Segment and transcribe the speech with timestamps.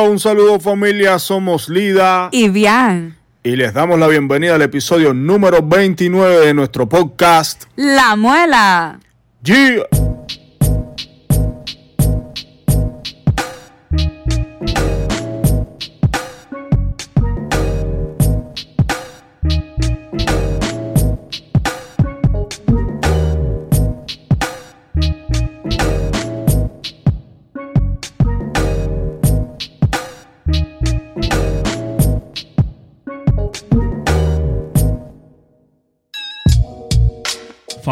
[0.00, 3.16] un saludo familia, somos Lida y Bian.
[3.44, 8.98] Y les damos la bienvenida al episodio número 29 de nuestro podcast La Muela.
[9.42, 10.11] Yeah.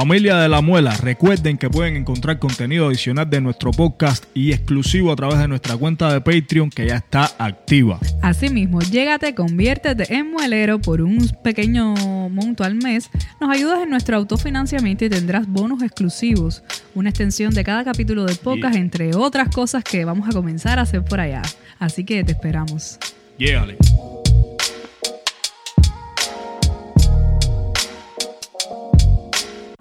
[0.01, 5.13] Familia de la Muela, recuerden que pueden encontrar contenido adicional de nuestro podcast y exclusivo
[5.13, 8.01] a través de nuestra cuenta de Patreon que ya está activa.
[8.23, 13.11] Asimismo, llégate, conviértete en muelero por un pequeño monto al mes,
[13.43, 16.63] nos ayudas en nuestro autofinanciamiento y tendrás bonos exclusivos,
[16.95, 20.83] una extensión de cada capítulo del podcast, entre otras cosas que vamos a comenzar a
[20.83, 21.43] hacer por allá.
[21.79, 22.99] Así que te esperamos.
[23.37, 23.77] Llégale.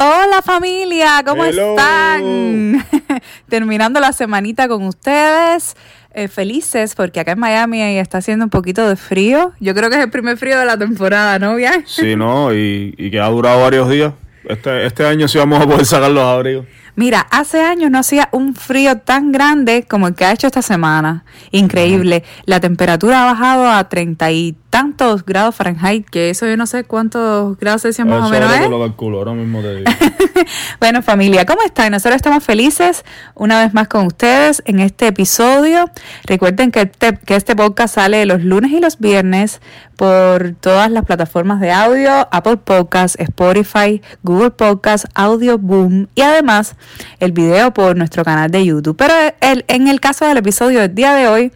[0.01, 2.85] Hola familia, ¿cómo están?
[3.49, 5.75] Terminando la semanita con ustedes.
[6.13, 9.51] Eh, felices porque acá en Miami está haciendo un poquito de frío.
[9.59, 11.83] Yo creo que es el primer frío de la temporada, ¿no, bien?
[11.85, 14.13] Sí, no, y, y que ha durado varios días.
[14.45, 16.65] Este, este año sí vamos a poder sacar los abrigos.
[16.95, 20.61] Mira, hace años no hacía un frío tan grande como el que ha hecho esta
[20.61, 21.23] semana.
[21.51, 22.23] Increíble.
[22.45, 26.83] La temperatura ha bajado a treinta y tantos grados Fahrenheit, que eso yo no sé
[26.83, 28.69] cuántos grados Celsius más o menos es.
[28.69, 29.91] Lo calculo, ahora mismo te digo.
[30.79, 31.91] bueno, familia, ¿cómo están?
[31.91, 33.03] Nosotros estamos felices
[33.35, 35.89] una vez más con ustedes en este episodio.
[36.25, 39.59] Recuerden que este, que este podcast sale los lunes y los viernes
[39.95, 46.75] por todas las plataformas de audio, Apple Podcasts, Spotify, Google Podcasts, Audio Boom y además
[47.19, 48.95] el video por nuestro canal de YouTube.
[48.95, 51.51] Pero el, en el caso del episodio del día de hoy,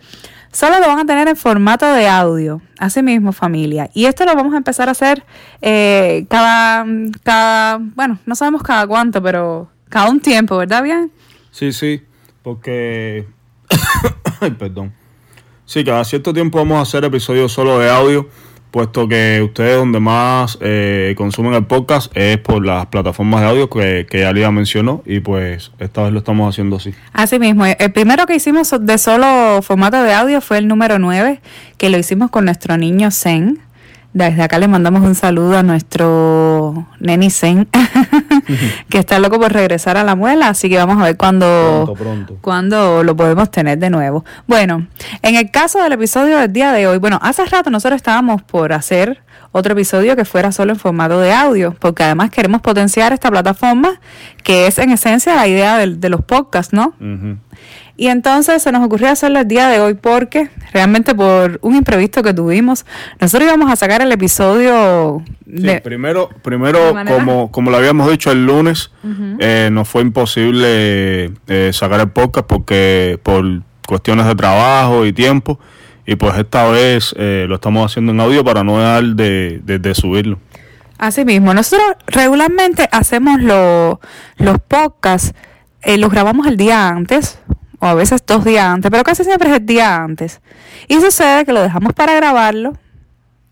[0.54, 2.62] solo lo van a tener en formato de audio.
[2.80, 3.90] Así mismo, familia.
[3.94, 5.26] Y esto lo vamos a empezar a hacer
[5.62, 6.86] eh, cada,
[7.24, 11.12] cada, bueno, no sabemos cada cuánto, pero cada un tiempo, ¿verdad, bien?
[11.52, 12.02] Sí, sí,
[12.42, 13.28] porque...
[14.40, 14.94] Ay, perdón.
[15.66, 18.30] Sí, cada cierto tiempo vamos a hacer episodios solo de audio
[18.74, 23.70] puesto que ustedes donde más eh, consumen el podcast es por las plataformas de audio
[23.70, 26.92] que, que ya mencionó y pues esta vez lo estamos haciendo así.
[27.14, 31.40] Así mismo, el primero que hicimos de solo formato de audio fue el número 9,
[31.78, 33.60] que lo hicimos con nuestro niño Zen.
[34.14, 37.68] Desde acá le mandamos un saludo a nuestro neni Zen,
[38.90, 41.96] que está loco por regresar a la muela, así que vamos a ver cuándo,
[42.42, 44.24] cuándo lo podemos tener de nuevo.
[44.46, 44.86] Bueno,
[45.24, 48.72] en el caso del episodio del día de hoy, bueno, hace rato nosotros estábamos por
[48.72, 53.32] hacer otro episodio que fuera solo en formato de audio, porque además queremos potenciar esta
[53.32, 54.00] plataforma,
[54.44, 56.94] que es en esencia la idea de, de los podcasts, ¿no?
[57.96, 62.24] Y entonces se nos ocurrió hacerlo el día de hoy porque realmente por un imprevisto
[62.24, 62.86] que tuvimos,
[63.20, 65.24] nosotros íbamos a sacar el episodio...
[65.46, 68.90] De, primero, primero como, como lo habíamos dicho el lunes,
[69.38, 75.60] eh, nos fue imposible eh, sacar el podcast porque por cuestiones de trabajo y tiempo,
[76.08, 79.94] y pues esta vez eh, lo estamos haciendo en audio para no dejar de, de,
[79.94, 80.40] subirlo.
[80.98, 85.36] Así mismo, nosotros regularmente hacemos los podcasts,
[85.86, 87.38] los grabamos el día antes,
[87.84, 90.40] o a veces dos días antes, pero casi siempre es el día antes.
[90.88, 92.78] Y sucede que lo dejamos para grabarlo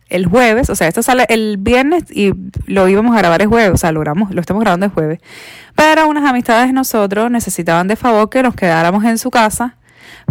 [0.07, 2.31] el jueves, o sea, esto sale el viernes y
[2.65, 4.01] lo íbamos a grabar el jueves, o sea, lo,
[4.39, 5.19] estamos grabando el jueves.
[5.75, 9.75] Pero unas amistades de nosotros necesitaban de favor que nos quedáramos en su casa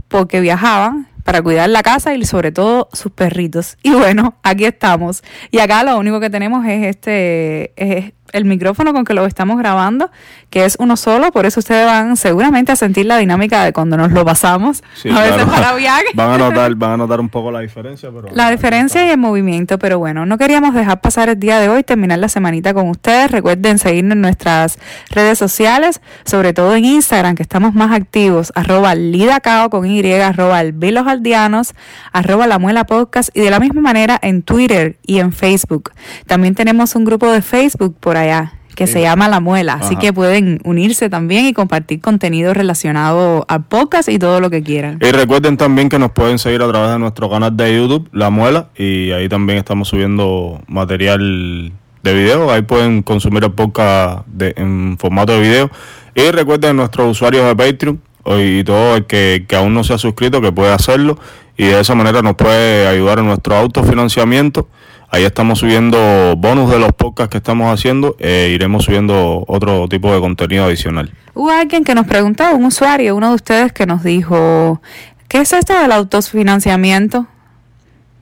[0.09, 3.77] porque viajaban para cuidar la casa y sobre todo sus perritos.
[3.83, 5.23] Y bueno, aquí estamos.
[5.51, 9.59] Y acá lo único que tenemos es este es el micrófono con que lo estamos
[9.59, 10.11] grabando,
[10.51, 13.97] que es uno solo, por eso ustedes van seguramente a sentir la dinámica de cuando
[13.97, 14.83] nos lo pasamos.
[15.13, 16.05] a veces para viaje.
[16.15, 19.19] Van a notar, van a notar un poco la diferencia, pero la diferencia y el
[19.19, 22.89] movimiento, pero bueno, no queríamos dejar pasar el día de hoy, terminar la semanita con
[22.89, 23.31] ustedes.
[23.31, 24.79] Recuerden seguirnos en nuestras
[25.11, 30.59] redes sociales, sobre todo en Instagram, que estamos más activos, arroba lidacao con Y, arroba
[30.59, 31.75] aldianos,
[32.13, 35.93] arroba la muela podcast y de la misma manera en Twitter y en Facebook.
[36.27, 40.11] También tenemos un grupo de Facebook por allá que se llama La Muela, así que
[40.15, 44.99] pueden unirse también y compartir contenido relacionado a podcast y todo lo que quieran.
[45.03, 48.31] Y recuerden también que nos pueden seguir a través de nuestro canal de YouTube, La
[48.31, 51.73] Muela, y ahí también estamos subiendo material
[52.03, 55.71] de video, ahí pueden consumir el podcast de, en formato de video.
[56.15, 58.01] Y recuerden nuestros usuarios de Patreon
[58.39, 61.19] y todo el que, que aún no se ha suscrito que puede hacerlo.
[61.59, 64.69] Y de esa manera nos puede ayudar en nuestro autofinanciamiento
[65.13, 70.15] Ahí estamos subiendo bonus de los podcasts que estamos haciendo e iremos subiendo otro tipo
[70.15, 71.13] de contenido adicional.
[71.35, 74.81] Hubo alguien que nos preguntó, un usuario, uno de ustedes que nos dijo
[75.27, 77.27] ¿qué es esto del autofinanciamiento?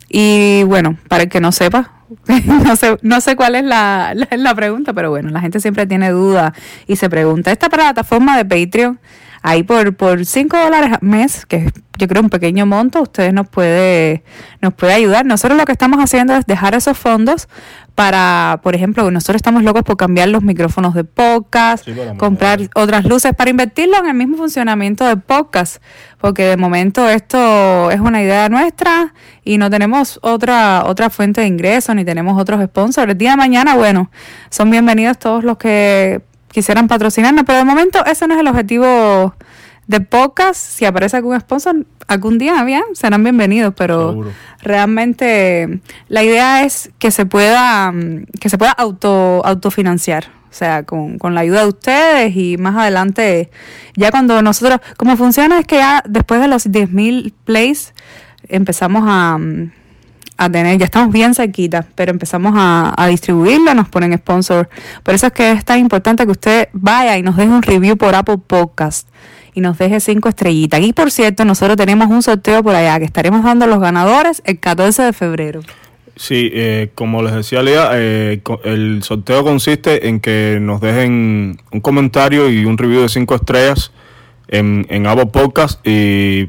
[0.09, 1.93] Y bueno, para el que no sepa,
[2.47, 6.11] no sé, no sé cuál es la, la pregunta, pero bueno, la gente siempre tiene
[6.11, 6.53] dudas
[6.87, 8.99] y se pregunta, esta plataforma de Patreon
[9.43, 13.49] Ahí por, por 5 dólares al mes, que yo creo un pequeño monto, ustedes nos
[13.49, 14.23] puede,
[14.61, 15.27] nos puede ayudar.
[15.27, 17.49] Nosotros lo que estamos haciendo es dejar esos fondos
[17.99, 21.85] para, por ejemplo, nosotros estamos locos por cambiar los micrófonos de podcast,
[22.17, 25.83] comprar otras luces para invertirlo en el mismo funcionamiento de podcast,
[26.21, 31.49] porque de momento esto es una idea nuestra y no tenemos otra otra fuente de
[31.49, 33.11] ingresos ni tenemos otros sponsors.
[33.11, 34.13] El día de mañana, bueno,
[34.49, 39.35] son bienvenidos todos los que quisieran patrocinarnos, pero de momento ese no es el objetivo
[39.87, 40.59] de podcast.
[40.59, 44.25] Si aparece algún sponsor, algún día bien, serán bienvenidos, pero
[44.63, 47.93] realmente la idea es que se pueda,
[48.41, 50.39] que se pueda auto, autofinanciar.
[50.51, 53.51] O sea, con, con la ayuda de ustedes y más adelante,
[53.95, 57.93] ya cuando nosotros, como funciona es que ya después de los 10.000 plays
[58.49, 59.39] empezamos a,
[60.39, 64.69] a tener, ya estamos bien cerquita, pero empezamos a, a, distribuirlo, nos ponen sponsor.
[65.03, 67.97] Por eso es que es tan importante que usted vaya y nos deje un review
[67.97, 69.09] por Apple Podcast
[69.53, 70.81] y nos deje cinco estrellitas.
[70.81, 74.41] Y por cierto, nosotros tenemos un sorteo por allá que estaremos dando a los ganadores
[74.45, 75.61] el 14 de febrero.
[76.15, 81.81] Sí, eh, como les decía Lía, eh, el sorteo consiste en que nos dejen un
[81.81, 83.91] comentario y un review de cinco estrellas
[84.47, 86.49] en, en Apple Podcast y,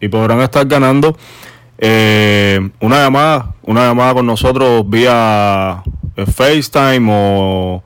[0.00, 1.16] y podrán estar ganando
[1.78, 5.82] eh, una llamada, una llamada con nosotros vía
[6.16, 7.82] eh, FaceTime o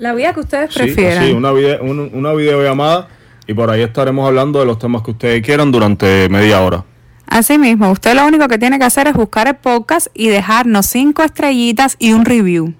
[0.00, 1.26] la vía que ustedes prefieran.
[1.26, 3.08] Sí, una, video, una videollamada
[3.46, 6.84] y por ahí estaremos hablando de los temas que ustedes quieran durante media hora.
[7.26, 10.86] Así mismo, usted lo único que tiene que hacer es buscar el podcast y dejarnos
[10.86, 12.72] cinco estrellitas y un review.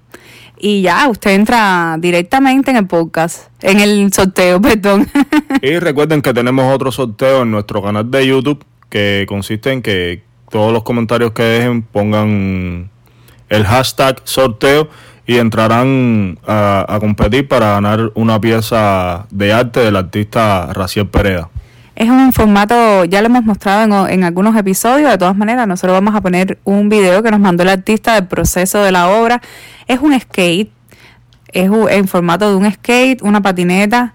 [0.58, 5.06] Y ya, usted entra directamente en el podcast, en el sorteo, perdón.
[5.60, 10.22] Y recuerden que tenemos otro sorteo en nuestro canal de YouTube que consiste en que
[10.50, 12.90] todos los comentarios que dejen pongan
[13.48, 14.88] el hashtag sorteo
[15.26, 21.48] y entrarán a, a, competir para ganar una pieza de arte del artista Raciel Pereda.
[21.94, 25.92] Es un formato, ya lo hemos mostrado en, en, algunos episodios, de todas maneras nosotros
[25.92, 29.40] vamos a poner un video que nos mandó el artista del proceso de la obra.
[29.86, 30.72] Es un skate,
[31.52, 34.14] es un, en formato de un skate, una patineta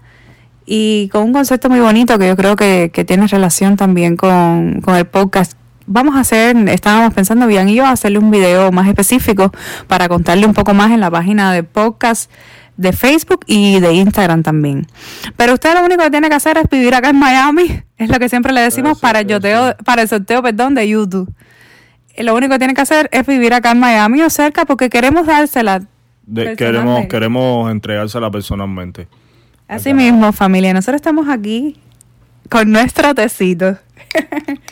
[0.66, 4.80] y con un concepto muy bonito que yo creo que, que tiene relación también con,
[4.80, 5.56] con el podcast
[5.86, 9.52] vamos a hacer, estábamos pensando bien y yo hacerle un video más específico
[9.86, 12.30] para contarle un poco más en la página de podcast
[12.76, 14.86] de Facebook y de Instagram también.
[15.36, 18.18] Pero usted lo único que tiene que hacer es vivir acá en Miami, es lo
[18.18, 21.32] que siempre le decimos para el, yoteo, para el sorteo perdón, de YouTube.
[22.18, 25.26] Lo único que tiene que hacer es vivir acá en Miami o cerca porque queremos
[25.26, 25.82] dársela.
[26.24, 29.06] De, queremos, queremos entregársela personalmente.
[29.68, 29.96] Así acá.
[29.96, 30.72] mismo, familia.
[30.72, 31.76] Nosotros estamos aquí
[32.48, 33.76] con nuestro tecito.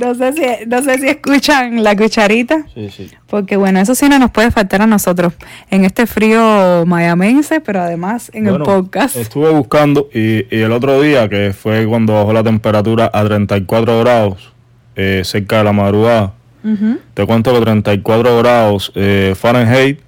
[0.00, 2.66] No sé si, no sé si escuchan la cucharita.
[2.74, 3.10] Sí, sí.
[3.26, 5.34] Porque bueno, eso sí no nos puede faltar a nosotros
[5.70, 9.16] en este frío mayamense, pero además en bueno, el podcast.
[9.16, 14.00] Estuve buscando y, y, el otro día, que fue cuando bajó la temperatura a 34
[14.00, 14.52] grados,
[14.96, 16.34] eh, cerca de la madrugada,
[16.64, 16.98] uh -huh.
[17.12, 20.00] te cuento que 34 grados eh, Fahrenheit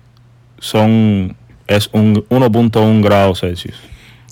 [0.59, 1.37] son
[1.67, 3.77] es un 1.1 grados Celsius.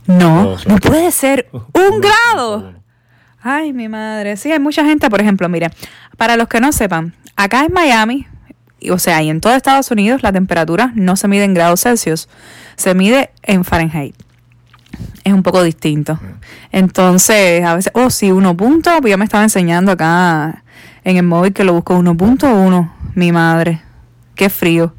[0.06, 2.81] No, no puede ser un grado.
[3.42, 4.36] Ay, mi madre.
[4.36, 5.70] Sí, hay mucha gente, por ejemplo, mire,
[6.16, 8.26] para los que no sepan, acá en Miami,
[8.90, 12.28] o sea, y en todo Estados Unidos, la temperatura no se mide en grados Celsius,
[12.76, 14.14] se mide en Fahrenheit.
[15.24, 16.20] Es un poco distinto.
[16.70, 20.62] Entonces, a veces, oh, sí, uno punto, ya me estaba enseñando acá
[21.04, 23.82] en el móvil que lo busco 1.1, mi madre.
[24.34, 24.94] Qué frío.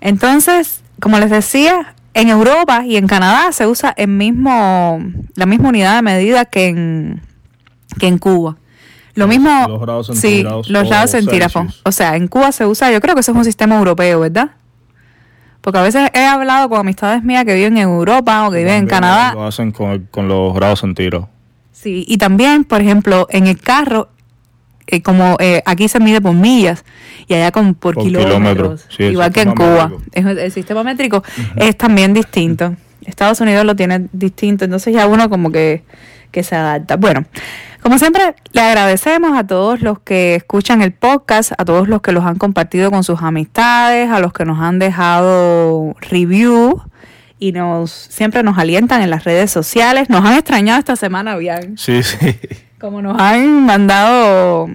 [0.00, 5.02] Entonces, como les decía, en Europa y en Canadá se usa el mismo,
[5.34, 7.22] la misma unidad de medida que en,
[7.98, 8.56] que en Cuba.
[9.14, 11.80] Lo mismo, los grados sí, los grados centígrados.
[11.84, 14.50] O sea, en Cuba se usa, yo creo que eso es un sistema europeo, ¿verdad?
[15.62, 18.74] Porque a veces he hablado con amistades mías que viven en Europa o que viven
[18.74, 19.32] en Canadá.
[19.34, 21.28] Lo hacen con, con los grados centígrados.
[21.72, 24.08] Sí, y también, por ejemplo, en el carro,
[24.86, 26.84] eh, como eh, aquí se mide por millas
[27.26, 28.78] y allá con por, por kilómetros, kilómetro.
[28.88, 29.92] sí, igual que en Cuba.
[30.12, 31.64] Es, el sistema métrico uh -huh.
[31.64, 32.76] es también distinto.
[33.04, 35.82] Estados Unidos lo tiene distinto, entonces ya uno como que,
[36.30, 36.96] que se adapta.
[36.96, 37.24] Bueno,
[37.86, 42.10] como siempre, le agradecemos a todos los que escuchan el podcast, a todos los que
[42.10, 46.82] los han compartido con sus amistades, a los que nos han dejado review
[47.38, 50.10] y nos siempre nos alientan en las redes sociales.
[50.10, 51.78] Nos han extrañado esta semana, bien.
[51.78, 52.16] Sí, sí.
[52.80, 54.68] Como nos han mandado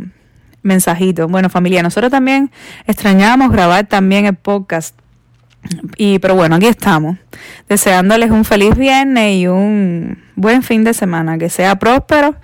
[0.62, 1.30] mensajitos.
[1.30, 2.50] Bueno, familia, nosotros también
[2.88, 4.98] extrañamos grabar también el podcast.
[5.98, 7.18] Y pero bueno, aquí estamos,
[7.68, 12.38] deseándoles un feliz viernes y un buen fin de semana, que sea próspero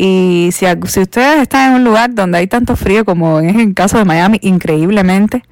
[0.00, 3.74] Y si, si ustedes están en un lugar donde hay tanto frío como es el
[3.74, 5.42] caso de Miami, increíblemente,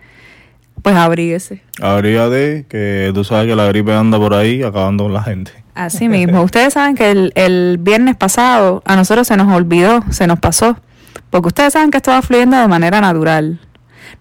[0.83, 1.63] pues abríguese.
[1.83, 5.51] Habría de que tú sabes que la gripe anda por ahí acabando con la gente.
[5.75, 6.43] Así mismo.
[6.43, 10.79] Ustedes saben que el, el viernes pasado a nosotros se nos olvidó, se nos pasó,
[11.31, 13.59] porque ustedes saben que esto va fluyendo de manera natural.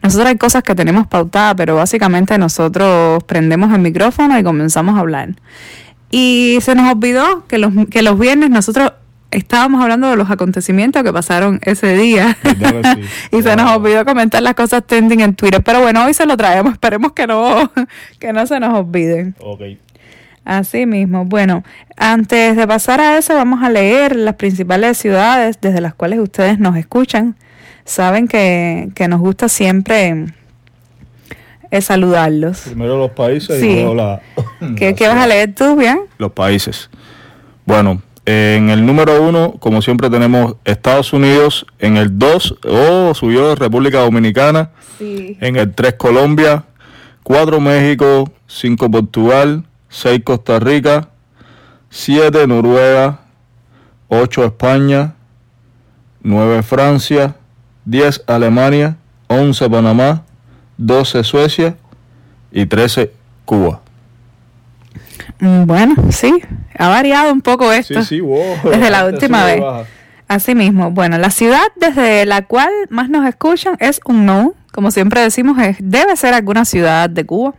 [0.02, 5.02] Nosotros hay cosas que tenemos pautadas, pero básicamente nosotros prendemos el micrófono y comenzamos a
[5.02, 5.36] hablar.
[6.10, 8.94] Y se nos olvidó que los, que los viernes nosotros
[9.38, 12.38] estábamos hablando de los acontecimientos que pasaron ese día.
[13.32, 15.62] Y se nos olvidó comentar las cosas trending en Twitter.
[15.64, 16.74] Pero bueno, hoy se lo traemos.
[16.74, 17.72] Esperemos que no,
[18.20, 19.36] que no se nos olviden.
[19.40, 19.62] Ok.
[20.46, 21.26] Así mismo.
[21.26, 21.64] Bueno,
[21.98, 26.60] antes de pasar a eso, vamos a leer las principales ciudades desde las cuales ustedes
[26.60, 27.36] nos escuchan.
[27.84, 30.26] Saben que, que nos gusta siempre
[31.72, 32.62] eh, saludarlos.
[32.62, 33.68] Primero los países Sí.
[33.68, 34.22] y luego la...
[34.78, 36.02] ¿Qué, la qué vas a leer tú, bien?
[36.18, 36.90] Los países.
[37.66, 41.68] Bueno, en el número uno, como siempre, tenemos Estados Unidos.
[41.78, 44.72] En el 2, oh, subió República Dominicana.
[44.98, 45.38] Sí.
[45.42, 46.66] En el 3, Colombia.
[47.24, 48.32] 4, México.
[48.48, 49.64] 5, Portugal.
[49.90, 51.10] 6, Costa Rica.
[51.90, 53.20] 7, Noruega.
[54.08, 55.14] 8, España.
[56.24, 57.36] 9, Francia.
[57.86, 58.98] 10, Alemania.
[59.28, 60.24] 11, Panamá.
[60.78, 61.78] 12, Suecia.
[62.52, 63.12] Y 13,
[63.46, 63.85] Cuba.
[65.40, 66.34] Mm, Bueno, sí,
[66.78, 68.02] ha variado un poco esto.
[68.02, 68.44] Sí, sí, wow.
[68.64, 69.62] Desde la última vez.
[69.62, 69.86] baja.
[70.28, 70.90] Así mismo.
[70.92, 74.54] Bueno, la ciudad desde la cual más nos escuchan es un no.
[74.74, 77.54] Como siempre decimos, es, debe ser alguna ciudad de Cuba.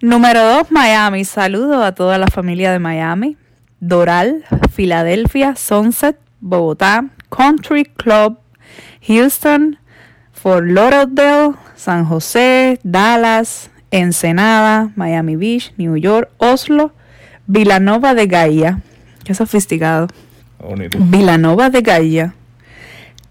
[0.00, 1.24] Número dos, Miami.
[1.24, 3.36] Saludo a toda la familia de Miami.
[3.78, 8.38] Doral, Filadelfia, Sunset, Bogotá, Country Club,
[9.06, 9.78] Houston,
[10.32, 16.92] Fort Lauderdale, San José, Dallas, Ensenada, Miami Beach, New York, Oslo,
[17.46, 18.80] Villanova de Gaia.
[19.24, 20.08] Qué sofisticado.
[20.58, 20.98] Bonito.
[21.00, 22.34] Villanova de Gaia,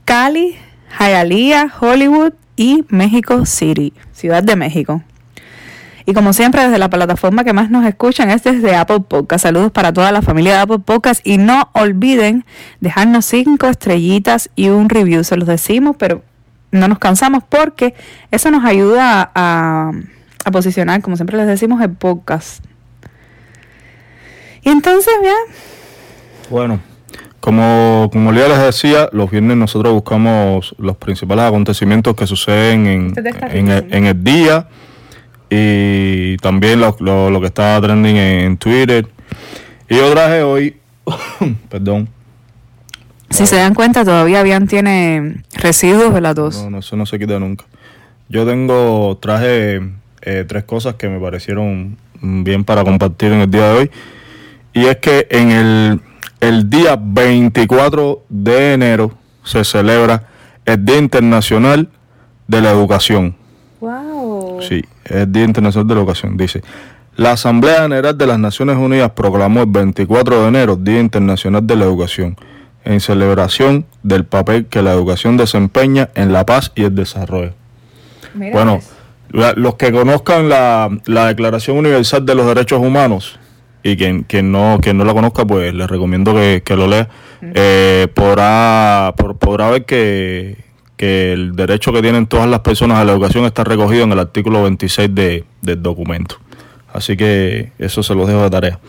[0.06, 0.56] Cali,
[1.00, 5.04] Hialeah, Hollywood y México City, Ciudad de México.
[6.06, 9.44] Y como siempre, desde la plataforma que más nos escuchan es desde Apple Podcast.
[9.44, 11.26] Saludos para toda la familia de Apple Podcast.
[11.26, 12.46] Y no olviden
[12.80, 15.24] dejarnos cinco estrellitas y un review.
[15.24, 16.24] Se los decimos, pero
[16.72, 17.94] no nos cansamos porque
[18.32, 19.92] eso nos ayuda a, a
[20.52, 22.64] posicionar, como siempre les decimos, el podcast.
[24.64, 25.34] Y entonces, ya,
[26.50, 26.80] Bueno,
[27.40, 33.16] como, como ya les decía, los viernes nosotros buscamos los principales acontecimientos que suceden en,
[33.16, 34.68] Se te está en, el, en el día
[35.50, 39.08] y también lo, lo- lo que está trending en Twitter.
[39.90, 40.78] Y yo traje hoy,
[41.70, 42.10] perdón,
[43.30, 46.64] Si se dan cuenta, todavía bien tiene residuos de la tos.
[46.64, 47.66] no, no, eso no se quita nunca.
[48.28, 49.82] Yo tengo, traje
[50.30, 53.92] eh, tres cosas que me parecieron bien para compartir en el día de hoy.
[54.74, 56.02] Y es que en el,
[56.40, 59.12] el día 24 de enero
[59.44, 60.28] se celebra
[60.66, 61.90] el Día Internacional
[62.48, 63.36] de la Educación.
[63.80, 64.62] Wow.
[64.62, 66.38] Sí, el Día Internacional de la Educación.
[66.38, 66.62] Dice,
[67.16, 71.76] la Asamblea General de las Naciones Unidas proclamó el 24 de enero Día Internacional de
[71.76, 72.38] la Educación,
[72.86, 77.54] en celebración del papel que la educación desempeña en la paz y el desarrollo.
[78.36, 78.80] Bueno,
[79.32, 83.40] la- los que conozcan la, la Declaración Universal de los Derechos Humanos
[83.84, 87.08] y quien, quien no quien no la conozca, pues les recomiendo que, que lo lea,
[87.42, 90.58] eh, podrá, por- podrá ver que,
[90.98, 94.20] que el derecho que tienen todas las personas a la educación está recogido en el
[94.20, 96.36] artículo 26 de, del documento.
[96.92, 98.80] Así que eso se los dejo de tarea.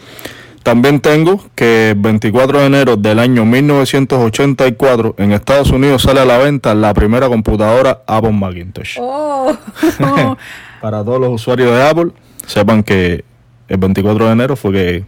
[0.63, 6.25] También tengo que el 24 de enero del año 1984 en Estados Unidos sale a
[6.25, 8.99] la venta la primera computadora Apple Macintosh.
[9.01, 9.57] Oh.
[10.81, 12.11] Para todos los usuarios de Apple,
[12.47, 13.25] sepan que
[13.69, 15.05] el 24 de enero fue que,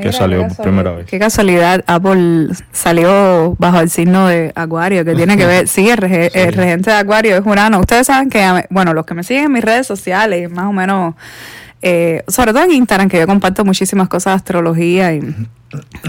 [0.00, 0.62] que salió por casualidad.
[0.62, 1.06] primera vez.
[1.06, 5.98] Qué casualidad, Apple salió bajo el signo de Acuario, que tiene que ver, sí, el,
[5.98, 7.80] rege- el regente de Acuario es Urano.
[7.80, 11.14] Ustedes saben que, bueno, los que me siguen en mis redes sociales, más o menos,
[11.86, 15.20] eh, sobre todo en Instagram, que yo comparto muchísimas cosas de astrología y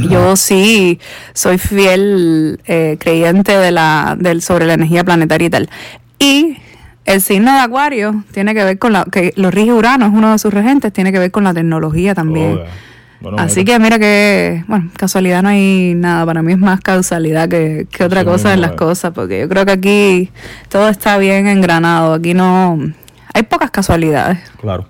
[0.09, 1.01] yo sí
[1.33, 5.69] soy fiel eh, creyente de la, del, sobre la energía planetaria y tal.
[6.17, 6.57] Y
[7.03, 10.31] el signo de Acuario tiene que ver con la, que lo rige Urano, es uno
[10.31, 12.61] de sus regentes, tiene que ver con la tecnología también.
[13.19, 16.79] Bueno, Así mira, que mira que, bueno, casualidad no hay nada, para mí es más
[16.79, 20.31] causalidad que, que otra cosa en las cosas, porque yo creo que aquí
[20.69, 22.79] todo está bien engranado, aquí no,
[23.33, 24.39] hay pocas casualidades.
[24.61, 24.87] Claro.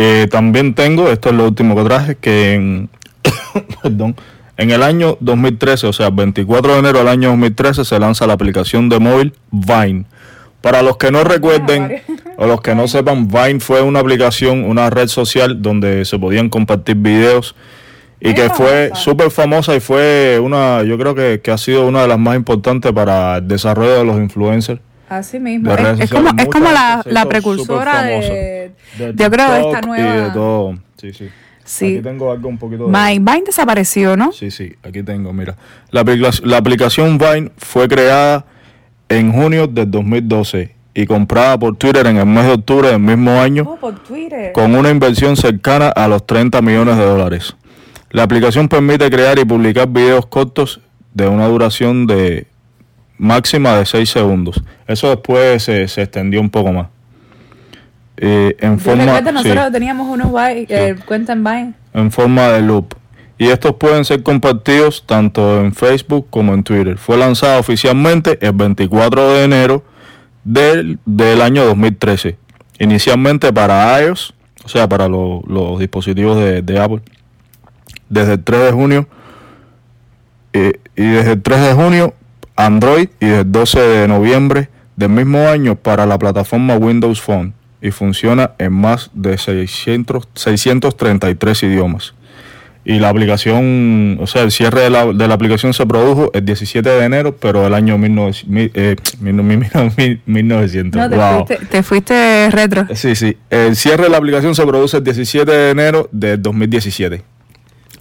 [0.00, 2.88] Eh, también tengo, esto es lo último que traje, que en,
[3.82, 4.14] perdón,
[4.56, 8.34] en el año 2013, o sea, 24 de enero del año 2013, se lanza la
[8.34, 10.04] aplicación de móvil Vine.
[10.60, 12.00] Para los que no recuerden
[12.36, 16.48] o los que no sepan, Vine fue una aplicación, una red social donde se podían
[16.48, 17.56] compartir videos
[18.20, 22.02] y que fue súper famosa y fue una, yo creo que, que ha sido una
[22.02, 24.80] de las más importantes para el desarrollo de los influencers.
[25.08, 25.72] Así mismo.
[25.72, 30.16] Es, como, es como la, la precursora de, De yo creo de esta nueva.
[30.16, 30.78] Y de todo.
[31.00, 31.28] Sí, sí.
[31.64, 31.94] Sí.
[31.96, 32.90] Aquí tengo algo un poquito de...
[32.92, 34.32] Vine, Vine desapareció, ¿no?
[34.32, 35.54] Sí, sí, aquí tengo, mira.
[35.90, 36.02] La,
[36.44, 38.46] la aplicación Vine fue creada
[39.10, 43.38] en junio del 2012 y comprada por Twitter en el mes de octubre del mismo
[43.40, 44.52] año Oh, por Twitter.
[44.52, 47.54] con una inversión cercana a los 30 millones de dólares.
[48.10, 50.80] La aplicación permite crear y publicar videos cortos
[51.14, 52.46] de una duración de
[53.18, 54.62] máxima de 6 segundos.
[54.86, 56.86] Eso después se, se extendió un poco más.
[58.16, 61.72] Eh, en forma, recuerdo, sí nosotros teníamos unos Vine, eh, cuenta en Vine.
[61.94, 62.94] en forma de loop.
[63.40, 66.98] Y estos pueden ser compartidos tanto en Facebook como en Twitter.
[66.98, 69.84] Fue lanzado oficialmente el 24 de enero
[70.42, 72.36] del, del año 2013.
[72.80, 74.34] Inicialmente para iOS,
[74.64, 77.00] o sea, para lo- los dispositivos de, de Apple.
[78.08, 79.08] Desde el 3 de junio.
[80.52, 82.14] eh, y desde el 3 de junio
[82.58, 87.54] Android y desde el 12 de noviembre del mismo año para la plataforma Windows Phone
[87.80, 92.14] y funciona en más de 600, 633 idiomas.
[92.84, 96.44] Y la aplicación, o sea, el cierre de la, de la aplicación se produjo el
[96.44, 99.60] 17 de enero, pero del año 1900, mil- eh, mil- mil-
[99.96, 100.98] mil- 1900.
[101.00, 101.46] No, te, wow.
[101.46, 102.86] fuiste, te fuiste retro.
[102.94, 103.36] Sí, sí.
[103.50, 107.22] El cierre de la aplicación se produce el 17 de enero de 2017.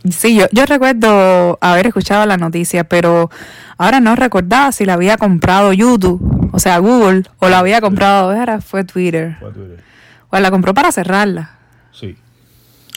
[0.10, 3.30] Sí, yo, yo recuerdo haber escuchado la noticia, pero
[3.77, 8.32] ahora no recordaba si la había comprado YouTube, o sea, Google, o la había comprado,
[8.34, 9.38] era, fue Twitter.
[10.30, 11.51] O la compró para cerrarla.
[11.92, 12.16] Sí.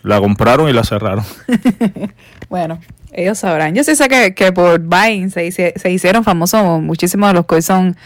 [0.03, 1.25] La compraron y la cerraron.
[2.49, 2.81] Bueno,
[3.13, 3.75] ellos sabrán.
[3.77, 7.47] Yo sí sé que, que por Vine se, hice- se hicieron famosos muchísimos de los
[7.47, 7.97] que hoy son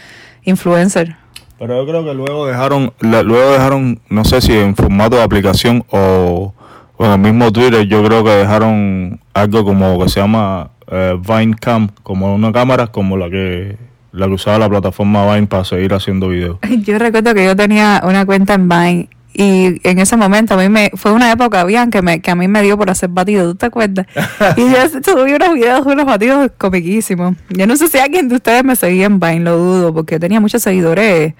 [0.43, 1.11] influencers.
[1.57, 5.23] Pero yo creo que luego dejaron, la- luego dejaron, no sé si en formato de
[5.23, 6.53] aplicación o,
[6.97, 11.17] o en el mismo Twitter, yo creo que dejaron algo como que se llama eh,
[11.19, 13.77] Vine Cam, como una cámara como la que
[14.11, 16.57] la que usaba la plataforma Vine para seguir haciendo videos.
[16.83, 20.69] Yo recuerdo que yo tenía una cuenta en Vine y en ese momento a mí
[20.69, 23.51] me fue una época bien que me que a mí me dio por hacer batidos,
[23.51, 24.07] ¿tú te acuerdas?
[24.57, 27.35] y yo subí unos videos, unos batidos comiquísimos.
[27.49, 30.39] Yo no sé si alguien de ustedes me seguía en Vine, lo dudo, porque tenía
[30.39, 31.33] muchos seguidores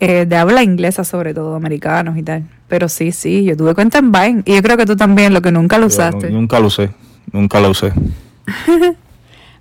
[0.00, 2.44] eh, de habla inglesa sobre todo, americanos y tal.
[2.68, 5.42] Pero sí, sí, yo tuve cuenta en Vine y yo creo que tú también, lo
[5.42, 6.30] que nunca lo usaste.
[6.30, 6.90] nunca lo usé,
[7.32, 7.92] nunca lo usé.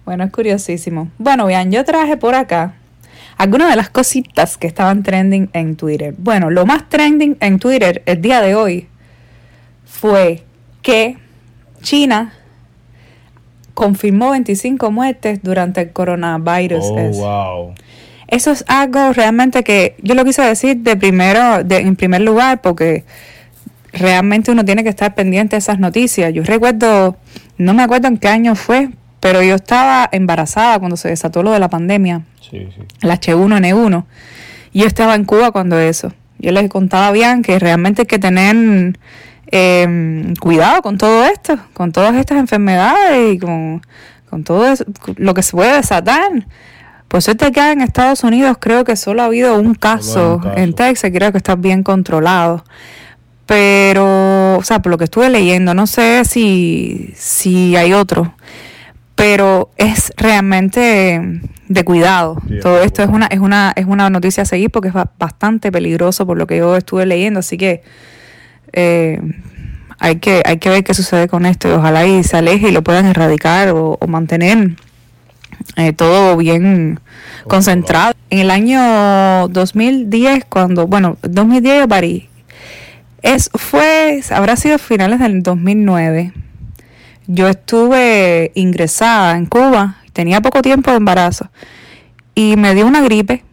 [0.08, 1.10] Bueno, es curiosísimo.
[1.18, 2.76] Bueno, bien, yo traje por acá
[3.38, 6.16] algunas de las cositas que estaban trending en Twitter.
[6.18, 8.88] Bueno, lo más trending en Twitter el día de hoy
[9.84, 10.44] fue
[10.82, 11.18] que
[11.82, 12.34] China
[13.74, 16.86] confirmó 25 muertes durante el coronavirus.
[16.86, 17.76] Oh, wow.
[18.28, 22.62] Eso es algo realmente que yo lo quise decir de primero, de, en primer lugar,
[22.62, 23.06] porque
[23.94, 26.34] realmente uno tiene que estar pendiente de esas noticias.
[26.34, 27.18] Yo recuerdo,
[27.58, 31.52] no me acuerdo en qué año fue, pero yo estaba embarazada cuando se desató lo
[31.52, 32.82] de la pandemia, Sí, sí.
[33.02, 34.06] el H1N1.
[34.74, 36.14] Y yo estaba en Cuba cuando eso.
[36.40, 38.98] Yo les contaba bien que realmente hay que tener
[39.52, 43.82] eh, cuidado con todo esto, con todas estas enfermedades y con,
[44.30, 44.86] con todo eso,
[45.16, 46.30] lo que se puede desatar.
[47.08, 50.58] Por suerte acá en Estados Unidos creo que solo ha habido un caso, un caso.
[50.58, 52.64] en Texas, creo que está bien controlado.
[53.46, 58.34] Pero, o sea, por lo que estuve leyendo, no sé si, si hay otro,
[59.16, 61.40] pero es realmente
[61.70, 62.38] de cuidado.
[62.62, 65.12] Todo es esto es una, es una, es una noticia a seguir porque es ba-
[65.18, 67.84] bastante peligroso por lo que yo estuve leyendo, así que
[68.74, 69.22] eh,
[69.98, 72.72] hay que, hay que ver qué sucede con esto y ojalá y se aleje y
[72.72, 74.76] lo puedan erradicar o, o mantener
[75.76, 77.00] eh, todo bien
[77.48, 78.14] concentrado.
[78.30, 82.30] En el año 2010, cuando, bueno, 2010 yo parí,
[83.22, 86.34] es, fue, habrá sido finales del 2009.
[87.28, 91.50] Yo estuve ingresada en Cuba, tenía poco tiempo de embarazo
[92.36, 93.44] y me dio una gripe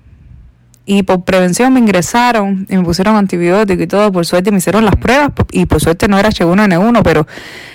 [0.86, 4.84] y por prevención me ingresaron y me pusieron antibiótico y todo, por suerte me hicieron
[4.84, 7.26] las pruebas y por suerte no era H1N1, pero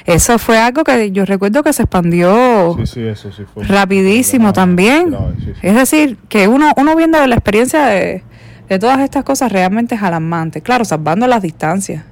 [0.05, 3.63] eso fue algo que yo recuerdo que se expandió Sí, sí, eso sí fue.
[3.65, 5.09] rapidísimo grave, también.
[5.09, 5.33] grave.
[5.61, 8.23] Es decir, que uno, uno viendo la experiencia de,
[8.67, 10.61] de todas estas cosas realmente es alarmante.
[10.61, 12.03] Claro, salvando las distancias.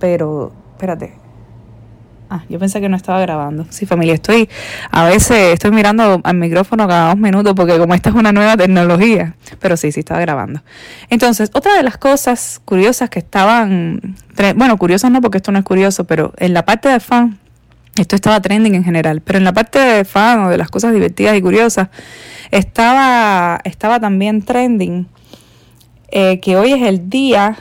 [0.00, 1.14] Pero, espérate.
[2.34, 3.64] Ah, yo pensé que no estaba grabando.
[3.70, 4.48] Sí, familia, estoy,
[4.90, 8.56] a veces estoy mirando al micrófono cada dos minutos porque como esta es una nueva
[8.56, 9.36] tecnología.
[9.60, 10.60] Pero sí, sí estaba grabando.
[11.10, 14.16] Entonces, otra de las cosas curiosas que estaban,
[14.56, 17.38] bueno, curiosas no porque esto no es curioso, pero en la parte de fan,
[17.96, 20.92] esto estaba trending en general, pero en la parte de fan o de las cosas
[20.92, 21.86] divertidas y curiosas,
[22.50, 25.06] estaba, estaba también trending
[26.08, 27.58] eh, que hoy es el día,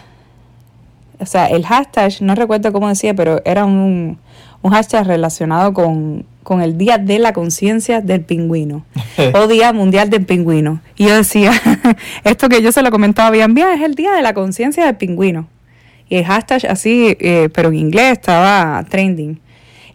[1.19, 4.17] o sea, el hashtag, no recuerdo cómo decía, pero era un,
[4.63, 8.86] un hashtag relacionado con, con el Día de la Conciencia del Pingüino
[9.36, 10.82] o Día Mundial del Pingüino.
[10.97, 11.52] Y yo decía,
[12.23, 14.95] esto que yo se lo comentaba bien bien, es el Día de la Conciencia del
[14.95, 15.47] Pingüino.
[16.10, 19.39] Y el hashtag así, eh, pero en inglés estaba trending.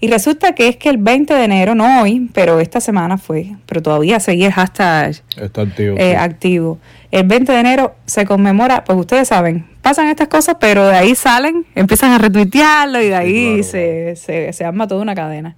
[0.00, 3.56] Y resulta que es que el 20 de enero, no hoy, pero esta semana fue,
[3.66, 5.96] pero todavía seguía el hashtag Está activo.
[5.98, 6.16] eh, sí.
[6.16, 6.78] activo.
[7.10, 11.14] El 20 de enero se conmemora, pues ustedes saben, pasan estas cosas, pero de ahí
[11.14, 15.56] salen, empiezan a retuitearlo y de ahí claro, se, se, se arma toda una cadena.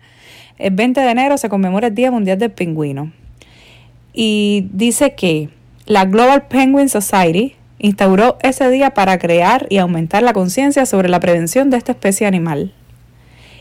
[0.56, 3.10] El 20 de enero se conmemora el Día Mundial del Pingüino.
[4.12, 5.48] Y dice que
[5.84, 11.18] la Global Penguin Society instauró ese día para crear y aumentar la conciencia sobre la
[11.18, 12.72] prevención de esta especie animal.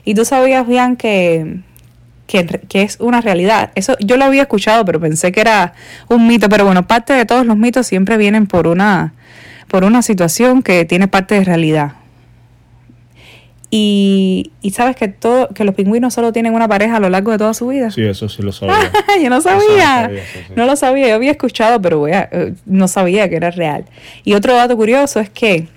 [0.06, 1.62] Y tú sabías, bien que,
[2.28, 3.72] que, que es una realidad.
[3.74, 5.74] Eso yo lo había escuchado, pero pensé que era
[6.10, 6.48] un mito.
[6.48, 9.14] Pero bueno, parte de todos los mitos siempre vienen por una,
[9.70, 11.94] por una situación que tiene parte de realidad.
[13.72, 17.32] Y, y sabes que todo, que los pingüinos solo tienen una pareja a lo largo
[17.32, 17.92] de toda su vida.
[17.92, 18.92] Sí, eso sí lo sabía.
[19.24, 19.62] yo no sabía.
[20.04, 20.54] sabía, eso sí.
[20.56, 21.10] No lo sabía.
[21.10, 23.86] Yo había escuchado, pero eh, no sabía que era real.
[24.24, 25.68] Y otro dato curioso es que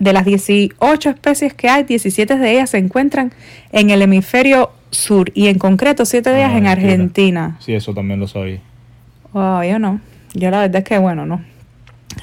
[0.00, 3.32] de las 18 especies que hay, 17 de ellas se encuentran
[3.70, 7.44] en el hemisferio sur y en concreto 7 de ellas Ah, en Argentina.
[7.44, 7.56] Argentina.
[7.60, 8.58] Sí, eso también lo sabía.
[9.32, 10.00] Wow, yo no.
[10.34, 11.40] Yo la verdad es que, bueno, no.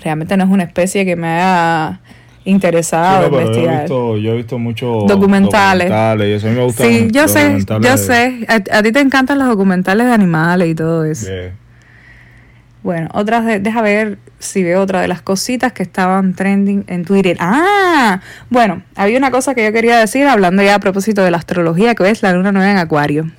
[0.03, 1.99] Realmente no es una especie que me haya
[2.43, 3.81] Sí, interesado no, pero yo he investigar.
[3.81, 5.89] visto, yo he visto muchos Documentales.
[5.89, 6.83] documentales y eso a mí me gusta.
[6.83, 8.45] Sí, yo sé, yo sé.
[8.47, 11.27] A, a ti te encantan los documentales de animales y todo eso.
[12.83, 17.03] Bueno, otras de, deja ver si veo otra de las cositas que estaban trending en
[17.03, 17.35] Twitter.
[17.39, 21.37] Ah, bueno, había una cosa que yo quería decir hablando ya a propósito de la
[21.37, 23.31] astrología, que es la luna nueva en Acuario.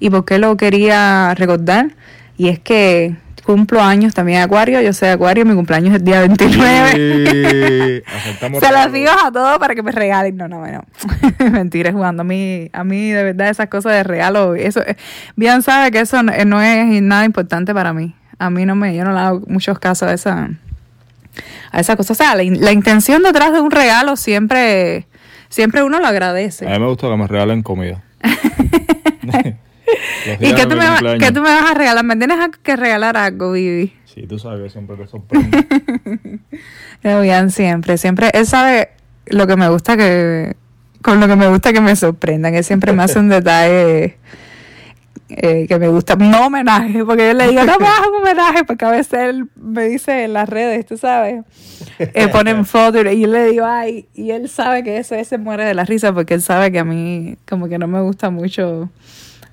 [0.00, 1.90] ¿Y por qué lo quería recordar?
[2.36, 6.20] Y es que cumplo años también Acuario, yo soy Acuario, mi cumpleaños es el día
[6.20, 8.02] 29.
[8.06, 8.92] Aceptamos Se los regalo.
[8.92, 10.36] digo a todos para que me regalen.
[10.36, 10.84] No, no, no.
[11.50, 12.22] Mentira, jugando.
[12.22, 14.96] A mí, a mí, de verdad, esas cosas de regalo, eso, eh,
[15.36, 18.14] bien sabe que eso no, eh, no es nada importante para mí.
[18.38, 20.50] A mí no me, yo no le hago muchos casos a esa,
[21.72, 22.12] a esa cosa.
[22.12, 25.06] O sea, la, la intención detrás de un regalo siempre,
[25.48, 26.66] siempre uno lo agradece.
[26.66, 28.02] A mí me gusta que me regalen comida.
[30.40, 32.04] ¿Y qué tú, me, va- qué tú me vas a regalar?
[32.04, 33.92] ¿Me tienes que regalar algo, Vivi?
[34.04, 35.66] Sí, tú sabes siempre te sorprende.
[37.02, 38.30] Pero bien, siempre, siempre.
[38.34, 38.90] Él sabe
[39.26, 40.56] lo que me gusta que.
[41.02, 42.54] Con lo que me gusta que me sorprendan.
[42.54, 44.18] Él siempre me hace un detalle
[45.30, 46.16] eh, que me gusta.
[46.16, 49.48] No homenaje, porque yo le digo, no me hagas un homenaje, porque a veces él
[49.56, 51.44] me dice en las redes, tú sabes.
[51.98, 55.38] Eh, ponen fotos y yo le digo, ay, y él sabe que eso, él se
[55.38, 58.28] muere de la risa, porque él sabe que a mí, como que no me gusta
[58.30, 58.90] mucho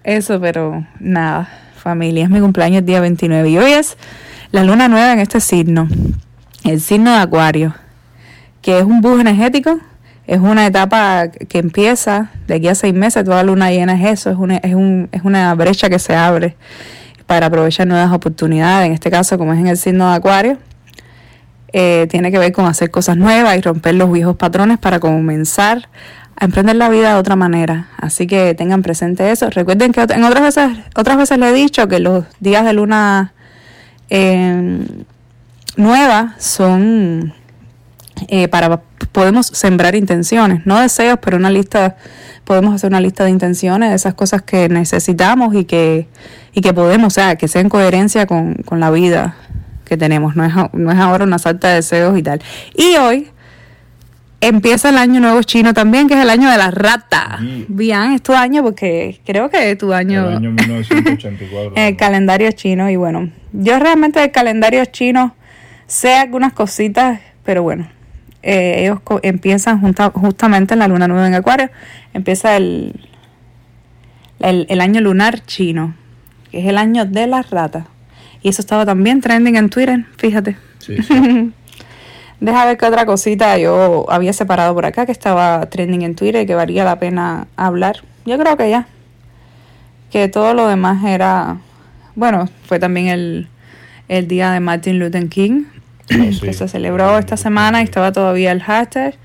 [0.07, 3.97] eso, pero nada, familia, es mi cumpleaños día 29 y hoy es
[4.51, 5.89] la luna nueva en este signo,
[6.63, 7.75] el signo de Acuario,
[8.61, 9.81] que es un bus energético,
[10.25, 14.29] es una etapa que empieza de aquí a seis meses, toda luna llena es eso,
[14.29, 16.55] es una, es, un, es una brecha que se abre
[17.25, 20.57] para aprovechar nuevas oportunidades, en este caso como es en el signo de Acuario.
[21.73, 25.89] eh, tiene que ver con hacer cosas nuevas y romper los viejos patrones para comenzar
[26.39, 27.89] a emprender la vida de otra manera.
[27.97, 29.49] Así que tengan presente eso.
[29.49, 33.33] Recuerden que en otras veces, otras veces le he dicho que los días de luna
[34.09, 34.85] eh,
[35.75, 37.33] nueva son
[38.27, 41.97] eh, para podemos sembrar intenciones, no deseos, pero una lista,
[42.43, 46.07] podemos hacer una lista de intenciones de esas cosas que necesitamos y que,
[46.53, 49.35] y que podemos, o sea, que sea en coherencia con, con la vida
[49.85, 52.41] que tenemos, no es, no es ahora una salta de deseos y tal.
[52.75, 53.31] Y hoy
[54.41, 57.39] empieza el año nuevo chino también, que es el año de la rata.
[57.41, 57.65] Yeah.
[57.67, 61.73] Bien, es tu año porque creo que es tu año, El año 1984.
[61.75, 65.35] en el calendario chino y bueno, yo realmente del calendario chino
[65.87, 67.87] sé algunas cositas, pero bueno,
[68.43, 71.69] eh, ellos co- empiezan junta- justamente en la luna nueva en Acuario,
[72.13, 72.93] empieza el,
[74.39, 75.95] el, el año lunar chino,
[76.51, 77.87] que es el año de la rata.
[78.43, 80.57] Y eso estaba también trending en Twitter, fíjate.
[80.79, 81.51] Sí, sí.
[82.39, 86.43] Deja ver qué otra cosita yo había separado por acá que estaba trending en Twitter
[86.43, 88.03] y que valía la pena hablar.
[88.25, 88.87] Yo creo que ya.
[90.11, 91.57] Que todo lo demás era.
[92.15, 93.47] Bueno, fue también el,
[94.07, 95.63] el día de Martin Luther King,
[96.11, 96.39] Ah, sí.
[96.41, 99.15] que se celebró esta semana y estaba todavía el hashtag.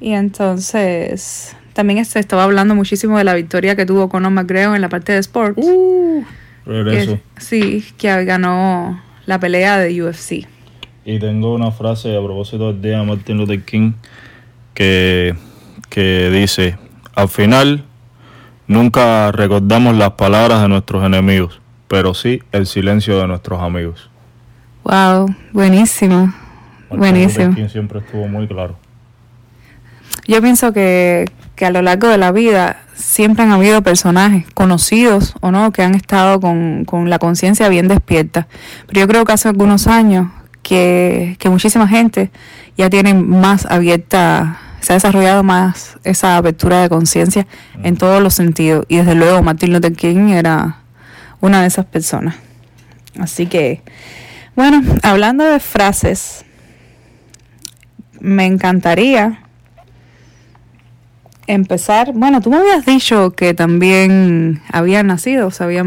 [0.00, 4.80] Y entonces también se estaba hablando muchísimo de la victoria que tuvo Conor McGregor en
[4.82, 5.60] la parte de sports.
[6.66, 7.16] Regreso.
[7.34, 10.46] Que- sí, que ganó la pelea de UFC.
[11.04, 13.92] Y tengo una frase a propósito del día de Martin Luther King
[14.74, 15.34] que,
[15.88, 16.76] que dice,
[17.14, 17.84] al final
[18.66, 24.10] nunca recordamos las palabras de nuestros enemigos, pero sí el silencio de nuestros amigos.
[24.84, 26.32] Wow, buenísimo.
[26.90, 27.46] Martin Buenísimo.
[27.46, 28.76] Luther King siempre estuvo muy claro.
[30.26, 35.34] Yo pienso que, que a lo largo de la vida siempre han habido personajes conocidos
[35.40, 38.46] o no que han estado con, con la conciencia bien despierta.
[38.86, 40.28] Pero yo creo que hace algunos años
[40.62, 42.30] que, que muchísima gente
[42.76, 47.46] ya tiene más abierta, se ha desarrollado más esa apertura de conciencia
[47.82, 48.86] en todos los sentidos.
[48.88, 50.78] Y desde luego Martin Luther King era
[51.40, 52.36] una de esas personas.
[53.18, 53.82] Así que,
[54.56, 56.44] bueno, hablando de frases,
[58.20, 59.40] me encantaría
[61.46, 62.12] empezar.
[62.14, 65.84] Bueno, tú me habías dicho que también había nacido, o, sea, había,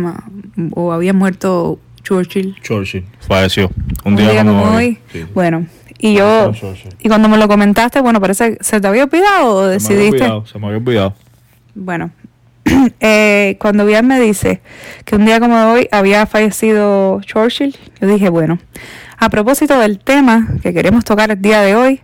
[0.73, 2.55] o había muerto Churchill.
[2.61, 3.71] Churchill falleció
[4.03, 4.99] un, día, como hoy.
[5.11, 5.25] Sí.
[5.33, 5.65] Bueno,
[5.97, 6.93] y yo, Churchill.
[7.01, 9.65] y cuando me lo comentaste, bueno, parece que se te había olvidado o Se me
[9.65, 10.15] había decidiste.
[10.23, 11.15] olvidado, se me había olvidado.
[11.75, 12.11] Bueno,
[12.99, 14.61] eh, cuando bien me dice
[15.05, 18.59] que un día como hoy había fallecido Churchill, yo dije, bueno,
[19.17, 22.01] a propósito del tema que queremos tocar el día de hoy,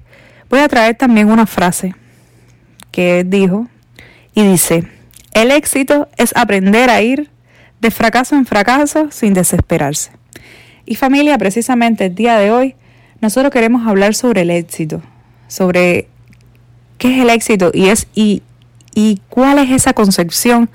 [0.49, 1.93] voy a traer también una frase
[2.91, 3.67] que dijo
[4.33, 4.87] y dice,
[5.33, 7.29] el éxito es aprender a ir
[7.81, 10.11] de fracaso en fracaso sin desesperarse.
[10.85, 12.75] Y familia, precisamente el día de hoy,
[13.21, 15.01] nosotros queremos hablar sobre el éxito,
[15.47, 16.07] sobre
[16.97, 18.41] qué es el éxito y es y,
[18.95, 20.69] y cuál es esa concepción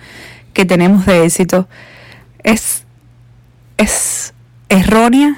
[0.52, 1.68] que tenemos de éxito.
[2.42, 2.84] ¿Es,
[3.76, 4.34] es
[4.68, 5.34] errónea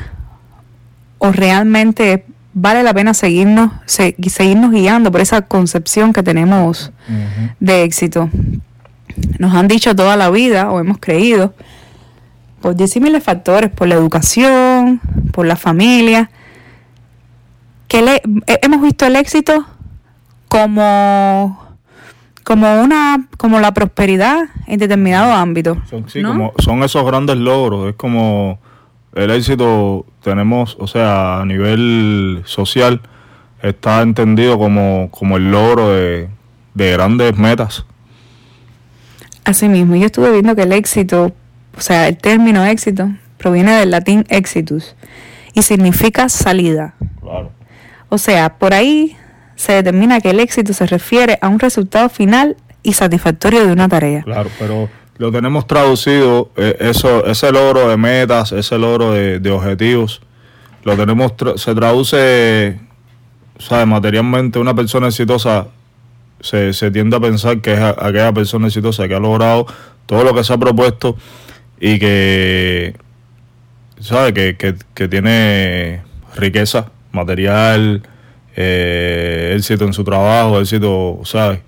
[1.19, 6.93] o realmente vale la pena seguirnos, se- seguirnos guiando por esa concepción que tenemos
[7.61, 8.29] de éxito?
[9.39, 11.55] Nos han dicho toda la vida o hemos creído
[12.61, 15.01] por disímiles factores, por la educación,
[15.33, 16.31] por la familia,
[17.89, 19.65] que le- he- hemos visto el éxito
[20.49, 21.63] como
[22.45, 26.29] como una como la prosperidad en determinado ámbito Son, sí, ¿no?
[26.31, 27.89] como, son esos grandes logros.
[27.91, 28.61] Es como
[29.15, 33.01] el éxito tenemos, o sea, a nivel social,
[33.63, 36.29] está entendido como, como el logro de,
[36.75, 37.85] de grandes metas.
[39.47, 41.33] Así mismo, yo estuve viendo que el éxito,
[41.79, 44.97] o sea, el término éxito proviene del latín exitus
[45.55, 46.95] y significa salida.
[47.23, 47.53] Claro.
[48.09, 49.17] O sea, por ahí
[49.55, 53.89] se determina que el éxito se refiere a un resultado final y satisfactorio de una
[53.89, 54.23] tarea.
[54.25, 59.51] Claro, pero lo tenemos traducido, eh, eso, ese logro de metas, ese logro de, de
[59.53, 60.23] objetivos,
[60.83, 62.81] lo tenemos, tra- se traduce,
[63.61, 63.87] ¿sabes?
[63.87, 65.69] Materialmente, una persona exitosa
[66.47, 69.67] se, se tiende a pensar que es a- aquella persona exitosa que ha logrado
[70.07, 71.17] todo lo que se ha propuesto
[71.81, 72.95] y que,
[74.01, 74.33] ¿sabe?
[74.33, 76.03] Que, que, que tiene
[76.37, 78.03] riqueza material,
[78.57, 81.61] eh, éxito en su trabajo, éxito, ¿sabes?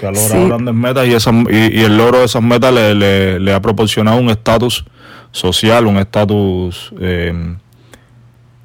[0.00, 0.48] que ha logrado Sí.
[0.48, 3.60] grandes metas y, esas, y, y el logro de esas metas le, le- le ha
[3.62, 4.84] proporcionado un estatus
[5.30, 7.32] social, un estatus eh,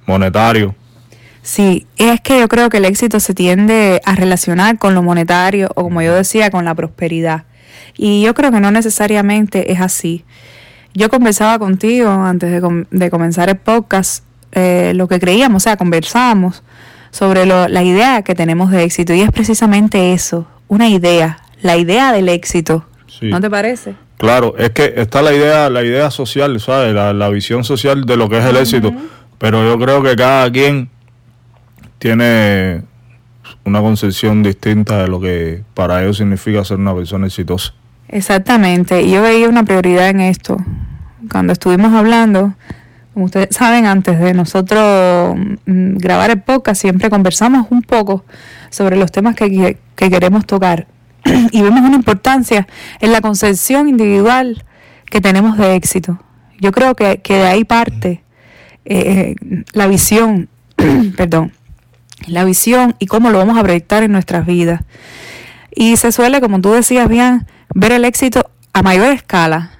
[0.05, 0.73] monetario.
[1.47, 5.69] Sí, es que yo creo que el éxito se tiende a relacionar con lo monetario
[5.75, 7.45] o como yo decía, con la prosperidad.
[7.95, 10.25] Y yo creo que no necesariamente es así.
[10.93, 15.63] Yo conversaba contigo antes de, com- de comenzar el podcast eh, lo que creíamos, o
[15.63, 16.63] sea, conversábamos
[17.11, 21.77] sobre lo- la idea que tenemos de éxito y es precisamente eso, una idea, la
[21.77, 22.85] idea del éxito.
[23.07, 23.27] Sí.
[23.29, 23.95] ¿No te parece?
[24.17, 26.93] Claro, es que está la idea, la idea social, ¿sabes?
[26.93, 28.91] La, la visión social de lo que es el éxito.
[29.37, 30.89] Pero yo creo que cada quien
[31.99, 32.81] tiene
[33.63, 37.73] una concepción distinta de lo que para ellos significa ser una persona exitosa.
[38.09, 40.57] Exactamente, yo veía una prioridad en esto.
[41.29, 42.53] Cuando estuvimos hablando,
[43.13, 48.23] como ustedes saben, antes de nosotros mm, grabar el podcast, siempre conversamos un poco
[48.69, 50.87] sobre los temas que, que- que queremos tocar.
[51.51, 52.67] y vemos una importancia
[53.01, 54.63] en la concepción individual
[55.05, 56.19] que tenemos de éxito.
[56.59, 58.23] Yo creo que, que de ahí parte
[58.85, 59.35] eh,
[59.73, 60.47] la visión,
[61.17, 61.51] perdón,
[62.25, 64.81] la visión y cómo lo vamos a proyectar en nuestras vidas.
[65.75, 69.71] Y se suele, como tú decías bien, ver el éxito a mayor escala.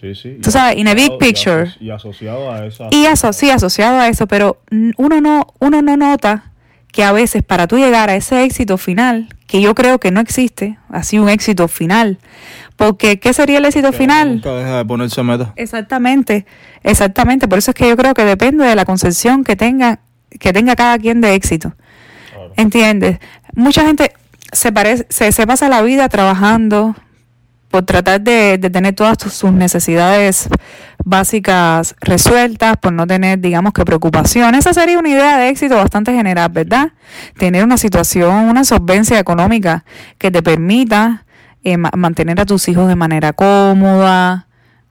[0.00, 0.38] Sí, sí.
[0.42, 1.72] Tú sabes, in a big picture.
[1.78, 2.88] Y asociado a esa...
[2.90, 4.60] Y eso, sí, asociado a eso, pero
[4.96, 6.50] uno no, uno no nota
[6.90, 10.20] que a veces para tú llegar a ese éxito final, que yo creo que no
[10.20, 12.18] existe, así un éxito final,
[12.76, 14.34] porque ¿qué sería el éxito final?
[14.34, 15.52] Nunca deja de ponerse meta.
[15.56, 16.46] Exactamente,
[16.82, 20.00] exactamente, por eso es que yo creo que depende de la concepción que tenga,
[20.40, 21.72] que tenga cada quien de éxito.
[22.32, 22.52] Claro.
[22.56, 23.18] ¿Entiendes?
[23.54, 24.12] Mucha gente
[24.50, 26.96] se, parece, se, se pasa la vida trabajando
[27.70, 30.48] por tratar de, de tener todas tus- sus necesidades
[31.04, 34.60] básicas resueltas, por no tener, digamos que preocupaciones.
[34.66, 36.92] Esa sería una idea de éxito bastante general, ¿verdad?
[37.38, 39.84] Tener una situación, una solvencia económica
[40.18, 41.24] que te permita
[41.62, 44.46] eh, ma- mantener a tus hijos de manera cómoda,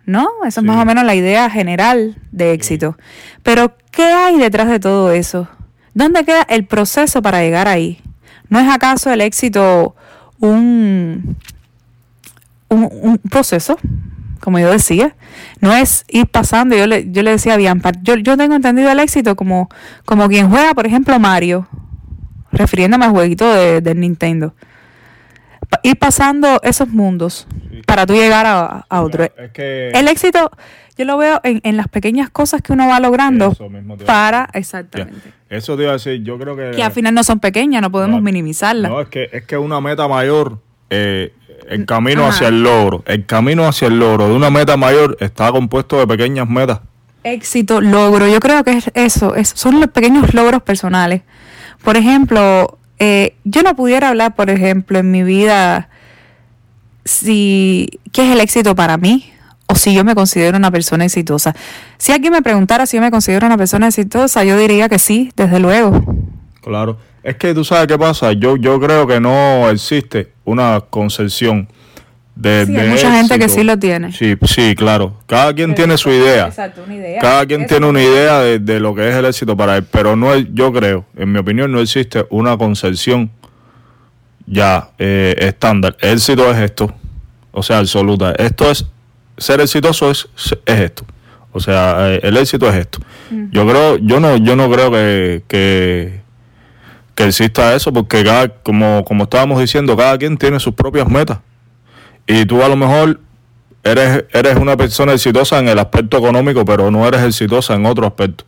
[0.09, 0.27] ¿no?
[0.45, 0.65] Esa Sí.
[0.67, 2.97] es más o menos la idea general de éxito.
[3.43, 5.47] Pero, ¿qué hay detrás de todo eso?
[5.93, 8.01] ¿Dónde queda el proceso para llegar ahí?
[8.49, 9.95] ¿No es acaso el éxito
[10.39, 11.35] un,
[12.69, 13.77] un, un proceso,
[14.39, 15.15] como yo decía.
[15.59, 16.75] No es ir pasando.
[16.75, 19.69] Yo le, yo le decía a Bianca, yo, yo tengo entendido el éxito como,
[20.05, 21.67] como quien juega, por ejemplo, Mario,
[22.51, 24.53] refiriéndome al jueguito de, del Nintendo.
[25.83, 27.81] Ir pasando esos mundos Sí.
[27.85, 29.23] para tú llegar a, a otro.
[29.23, 30.49] Es que El éxito,
[30.97, 33.55] yo lo veo en, en las pequeñas cosas que uno va logrando
[34.05, 35.31] para, exactamente.
[35.49, 36.71] Eso te iba a decir, yo creo que...
[36.71, 38.91] Que al final no son pequeñas, no podemos No, minimizarlas.
[38.91, 41.31] No, es que, es que una meta mayor, eh,
[41.69, 42.29] el camino Ajá.
[42.31, 46.07] hacia el logro, el camino hacia el logro de una meta mayor está compuesto de
[46.07, 46.79] pequeñas metas.
[47.23, 51.21] Éxito, logro, yo creo que es eso, es, son los pequeños logros personales.
[51.83, 55.89] Por ejemplo, eh, yo no pudiera hablar, por ejemplo, en mi vida,
[57.05, 59.31] si qué es el éxito para mí
[59.67, 61.55] o si yo me considero una persona exitosa.
[61.97, 65.31] Si alguien me preguntara si yo me considero una persona exitosa, yo diría que sí,
[65.35, 66.03] desde luego.
[66.61, 66.97] Claro.
[67.23, 68.33] Es que tú sabes qué pasa.
[68.33, 71.67] Yo, yo creo que no existe una concepción
[72.39, 72.65] de.
[72.65, 74.11] Sí, de hay mucha gente que sí lo tiene.
[74.11, 75.17] Sí, sí, claro.
[75.27, 76.47] Cada quien tiene su idea.
[76.47, 77.19] Exacto, una idea.
[77.19, 79.85] Cada quien Eso tiene una idea de, de lo que es el éxito para él,
[79.91, 83.31] pero no es, yo creo, en mi opinión, no existe una concepción
[84.49, 85.95] ya eh, estándar.
[85.99, 86.93] Éxito es esto,
[87.51, 88.31] o sea, absoluta.
[88.31, 88.85] Esto es,
[89.37, 90.27] ser exitoso es,
[90.65, 91.05] es esto,
[91.51, 92.99] o sea, eh, el éxito es esto.
[93.51, 96.21] Yo creo, yo no, yo no creo que, que,
[97.13, 101.39] que exista eso, porque cada, como, como estábamos diciendo, cada quien tiene sus propias metas.
[102.29, 103.19] Y tú a lo mejor
[103.83, 108.05] eres, eres una persona exitosa en el aspecto económico, pero no eres exitosa en otro
[108.05, 108.45] aspecto.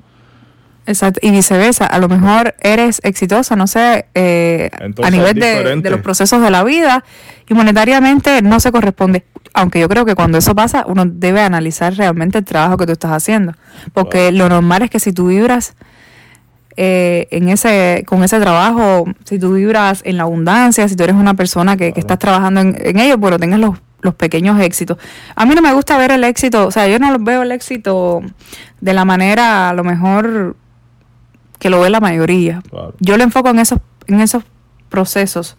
[0.86, 1.88] Exacto, y viceversa.
[1.88, 6.44] A lo mejor eres exitosa, no sé, eh, Entonces a nivel de, de los procesos
[6.44, 7.04] de la vida
[7.50, 9.26] y monetariamente no se corresponde.
[9.56, 12.92] Aunque yo creo que cuando eso pasa, uno debe analizar realmente el trabajo que tú
[12.92, 13.54] estás haciendo.
[13.94, 15.74] Porque lo normal es que si tú vibras
[16.78, 21.16] eh, en ese, con ese trabajo, si tú vibras en la abundancia, si tú eres
[21.16, 24.98] una persona que, que estás trabajando en, en ello, bueno, tengas los, los pequeños éxitos.
[25.36, 28.22] A mí no me gusta ver el éxito, o sea, yo no veo el éxito
[28.80, 30.56] de la manera, a lo mejor,
[31.60, 32.62] que lo ve la mayoría.
[32.70, 32.94] Claro.
[33.00, 34.44] Yo lo enfoco en esos, en esos
[34.90, 35.58] procesos,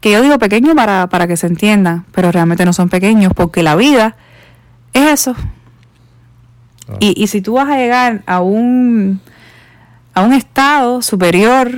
[0.00, 3.62] que yo digo pequeños para, para que se entiendan, pero realmente no son pequeños, porque
[3.62, 4.16] la vida
[4.92, 5.34] es eso.
[7.00, 9.20] Y, y si tú vas a llegar a un,
[10.18, 11.70] a un estado superior,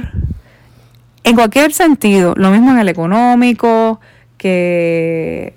[1.25, 4.01] en cualquier sentido, lo mismo en el económico,
[4.39, 5.53] que,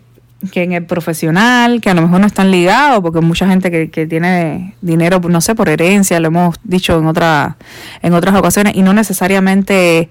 [0.51, 3.89] que en el profesional, que a lo mejor no están ligados, porque mucha gente que,
[3.89, 7.55] que tiene dinero, no sé, por herencia, lo hemos dicho en, otra,
[8.01, 10.09] en otras ocasiones, y no necesariamente,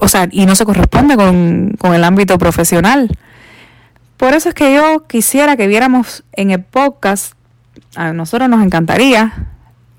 [0.00, 3.16] o sea, y no se corresponde con, con el ámbito profesional.
[4.16, 7.34] Por eso es que yo quisiera que viéramos en el podcast,
[7.94, 9.53] a nosotros nos encantaría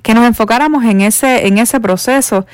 [0.05, 2.45] que nos enfocáramos en ese, en ese proceso,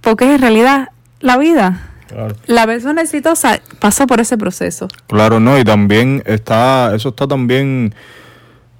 [0.00, 0.88] porque es en realidad
[1.20, 1.92] la vida.
[2.08, 2.34] Claro.
[2.46, 4.88] La persona exitosa pasó por ese proceso.
[5.06, 7.94] Claro, no, y también está, eso está también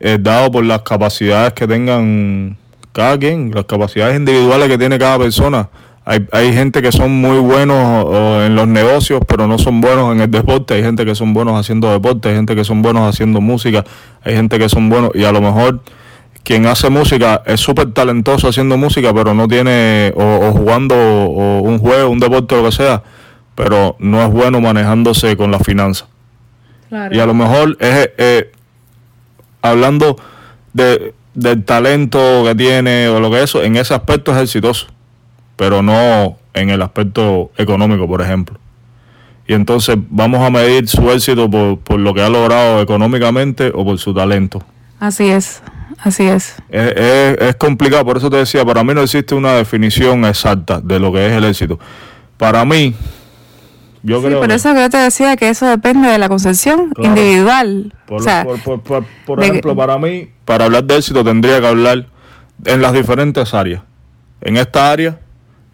[0.01, 2.57] eh, dado por las capacidades que tengan
[2.91, 5.69] cada quien, las capacidades individuales que tiene cada persona.
[6.05, 10.13] Hay, hay gente que son muy buenos o, en los negocios, pero no son buenos
[10.13, 10.75] en el deporte.
[10.75, 13.85] Hay gente que son buenos haciendo deporte, hay gente que son buenos haciendo música,
[14.25, 15.83] hay gente que son buenos, y a lo mejor
[16.45, 21.61] quien hace música es súper talentoso haciendo música, pero no tiene, o, o jugando o
[21.61, 23.03] un juego, un deporte, lo que sea,
[23.55, 26.09] pero no es bueno manejándose con las finanzas.
[27.11, 28.53] Y a lo mejor es eh,
[29.63, 30.17] hablando
[30.75, 34.89] de, del talento que tiene o lo que eso, en ese aspecto es exitoso,
[35.57, 38.59] pero no en el aspecto económico, por ejemplo.
[39.47, 43.85] Y entonces vamos a medir su éxito por, por lo que ha logrado económicamente o
[43.85, 44.63] por su talento.
[45.01, 45.63] Así es,
[46.03, 46.55] así es.
[46.69, 50.81] Es, es- es complicado, por eso te decía, para mí no existe una definición exacta
[50.81, 51.79] de lo que es el éxito.
[52.37, 52.95] Para mí,
[54.03, 56.29] yo sí, creo por que- eso que yo te decía que eso depende de la
[56.29, 57.09] concepción Claro.
[57.09, 57.95] individual.
[58.07, 61.67] Por, o sea, por- por- por- ejemplo, para mí, para hablar de éxito tendría que
[61.67, 62.07] hablar
[62.65, 63.83] en las diferentes áreas.
[64.41, 65.19] En esta área,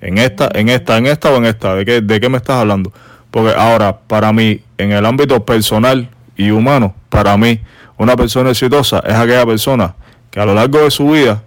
[0.00, 1.74] en esta, en esta, en esta o en esta.
[1.74, 2.92] ¿De qué, de qué me estás hablando?
[3.30, 7.60] Porque ahora, para mí, en el ámbito personal y humano, para mí,
[7.96, 9.94] una persona exitosa es aquella persona
[10.38, 11.42] que a lo largo de su vida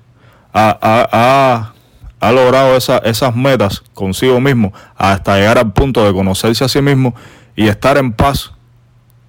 [0.54, 1.74] ha, ha- ha-
[2.20, 6.82] ha logrado esa- esas metas consigo mismo hasta llegar al punto de conocerse a sí
[6.82, 7.16] mismo
[7.56, 8.52] y estar en paz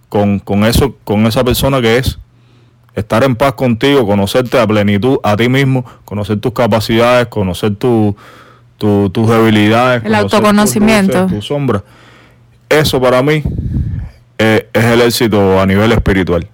[0.08, 2.18] con, con eso, con esa persona que es.
[2.96, 8.16] Estar en paz contigo, conocerte a plenitud a ti mismo, conocer tus capacidades, conocer tu,
[8.78, 11.22] tu- tus debilidades, El autoconocimiento.
[11.22, 11.82] luces, tus sombras.
[12.68, 13.42] Eso para mí
[14.38, 16.48] eh, es el éxito a nivel espiritual,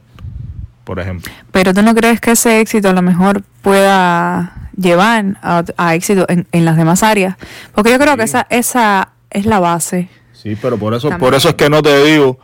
[0.88, 1.30] por ejemplo.
[1.52, 6.24] pero tú no crees que ese éxito a lo mejor pueda llevar a, a éxito
[6.30, 7.36] en, en las demás áreas.
[7.74, 10.08] Porque yo creo que esa, esa es la base.
[10.32, 11.26] Sí, pero por eso, También.
[11.26, 12.38] por eso es que no te digo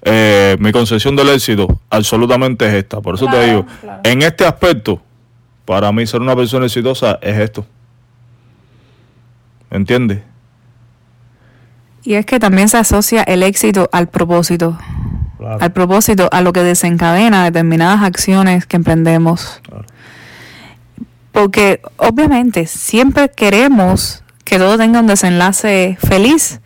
[0.00, 3.02] eh, mi concepción del éxito absolutamente es esta.
[3.02, 4.00] Por eso te digo, claro.
[4.02, 5.02] en este aspecto,
[5.66, 7.66] para mí ser una persona exitosa es esto.
[9.70, 10.22] ¿Me entiendes?
[12.02, 14.78] Y es que también se asocia el éxito al propósito.
[15.60, 19.60] Al propósito, a lo que desencadena determinadas acciones que emprendemos.
[19.62, 19.84] Claro.
[21.32, 26.60] Porque obviamente siempre queremos que todo tenga un desenlace feliz.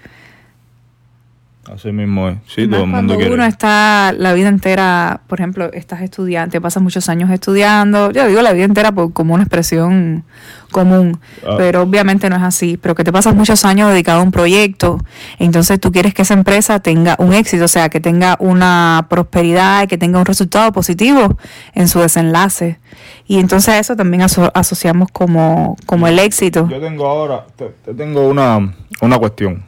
[1.72, 2.36] Así mismo es.
[2.46, 3.32] Sí, Y todo el mundo cuando quiere.
[3.34, 8.42] uno está la vida entera, por ejemplo, estás estudiante, pasas muchos años estudiando, yo digo
[8.42, 10.24] la vida entera por, como una expresión
[10.70, 11.54] común, Ah.
[11.56, 14.98] pero obviamente no es así, pero que te pasas muchos años dedicado a un proyecto,
[15.38, 19.88] entonces tú quieres que esa empresa tenga un éxito, o sea, que tenga una prosperidad,
[19.88, 21.38] que tenga un resultado positivo
[21.74, 22.78] en su desenlace.
[23.26, 26.68] Y entonces a eso también aso- asociamos como, como el éxito.
[26.68, 29.62] Yo tengo ahora, te, te tengo una, una cuestión.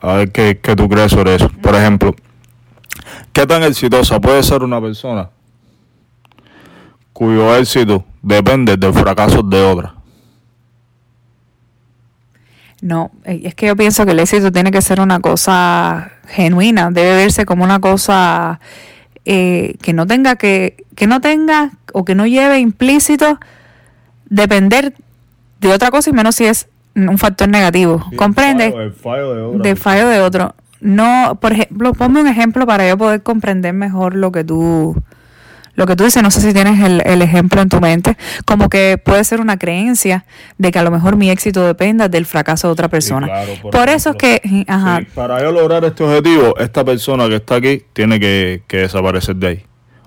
[0.00, 1.48] A ver qué, qué tú crees sobre eso.
[1.62, 2.14] Por ejemplo,
[3.32, 5.30] ¿qué tan exitosa puede ser una persona
[7.14, 9.94] cuyo éxito depende del fracaso de otra?
[12.82, 16.90] No, eh, es que yo pienso que el éxito tiene que ser una cosa genuina,
[16.90, 18.60] debe verse como una cosa
[19.24, 23.38] eh, que no tenga que, que no tenga o que no lleve implícito
[24.28, 24.94] depender
[25.60, 28.04] de otra cosa y menos si es un factor negativo.
[28.16, 28.66] ¿Comprende?
[28.66, 29.62] El fallo de otra.
[29.62, 30.54] de fallo de otro.
[30.80, 34.94] No, por ejemplo, ponme un ejemplo para yo poder comprender mejor lo que tú
[35.76, 38.68] lo que tú dices, no sé si tienes el, el ejemplo en tu mente, como
[38.68, 40.24] que puede ser una creencia
[40.56, 43.26] de que a lo mejor mi éxito dependa del fracaso de otra persona.
[43.26, 47.28] claro, por por eso es que, ajá, Sí, para yo lograr este objetivo, esta persona
[47.28, 49.64] que está aquí tiene que, que desaparecer de ahí.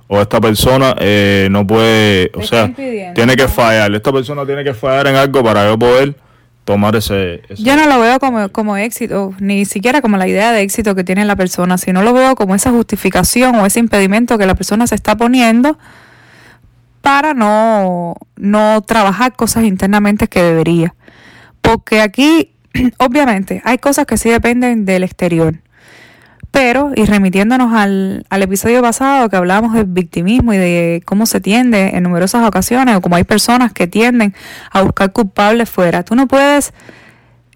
[0.07, 3.93] O esta persona eh, no puede, o sea, tiene que fallar.
[3.93, 6.15] Esta persona tiene que fallar en algo para yo poder
[6.67, 7.41] tomar ese...
[7.55, 11.05] yo no lo veo como, como éxito, ni siquiera como la idea de éxito que
[11.05, 14.85] tiene la persona, sino lo veo como esa justificación o ese impedimento que la persona
[14.85, 15.79] se está poniendo
[17.01, 20.93] para no, no trabajar cosas internamente que debería.
[21.61, 22.51] Porque aquí,
[22.97, 25.61] obviamente, hay cosas que sí dependen del exterior.
[26.51, 31.39] Pero, y remitiéndonos al, al episodio pasado que hablábamos del victimismo y de cómo se
[31.39, 34.33] tiende en numerosas ocasiones, o como hay personas que tienden
[34.71, 36.73] a buscar culpables fuera, tú no puedes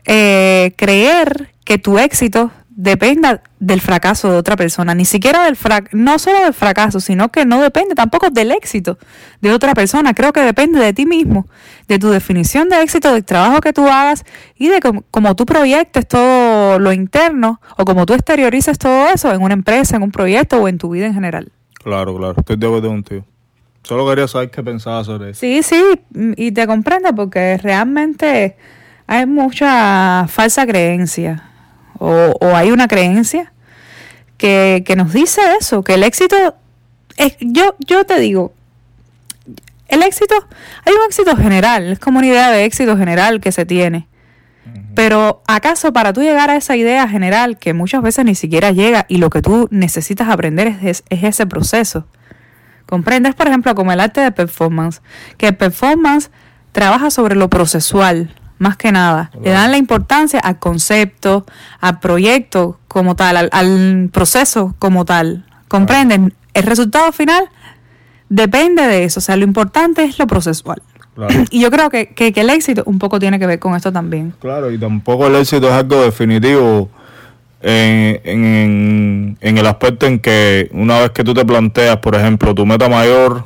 [0.05, 2.51] eh, creer que tu éxito
[2.81, 7.29] dependa del fracaso de otra persona, ni siquiera del frac no solo del fracaso, sino
[7.29, 8.97] que no depende tampoco del éxito
[9.39, 11.45] de otra persona, creo que depende de ti mismo,
[11.87, 14.25] de tu definición de éxito, del trabajo que tú hagas
[14.57, 19.31] y de cómo, cómo tú proyectes todo lo interno o cómo tú exteriorices todo eso
[19.31, 21.51] en una empresa, en un proyecto o en tu vida en general.
[21.83, 23.25] Claro, claro, estoy de acuerdo contigo.
[23.83, 25.39] Solo quería saber qué pensabas sobre eso.
[25.39, 25.83] Sí, sí,
[26.35, 28.57] y te comprendo porque realmente
[29.05, 31.50] hay mucha falsa creencia
[32.03, 33.53] o, o hay una creencia
[34.37, 36.35] que, que nos dice eso, que el éxito,
[37.17, 38.53] es, yo, yo te digo,
[39.87, 40.33] el éxito,
[40.85, 44.07] hay un éxito general, es como una idea de éxito general que se tiene.
[44.95, 49.05] Pero ¿acaso para tú llegar a esa idea general que muchas veces ni siquiera llega
[49.07, 52.07] y lo que tú necesitas aprender es, es- es ese proceso?
[52.87, 55.01] ¿Comprendes, por ejemplo, como el arte de performance?
[55.37, 56.29] Que el performance
[56.73, 59.31] trabaja sobre lo procesual, más que nada.
[59.43, 61.45] Le dan la importancia al concepto,
[61.79, 65.45] al proyecto como tal, al, al proceso como tal.
[65.67, 66.33] ¿Comprenden?
[66.53, 67.45] El resultado final
[68.29, 69.19] depende de eso.
[69.19, 70.81] O sea, lo importante es lo procesual.
[71.15, 71.43] Claro.
[71.49, 73.91] Y yo creo que, que, que el éxito un poco tiene que ver con esto
[73.91, 74.33] también.
[74.39, 76.89] Claro, y tampoco el éxito es algo definitivo
[77.61, 82.53] en, en- en el aspecto en que una vez que tú te planteas, por ejemplo,
[82.53, 83.45] tu meta mayor,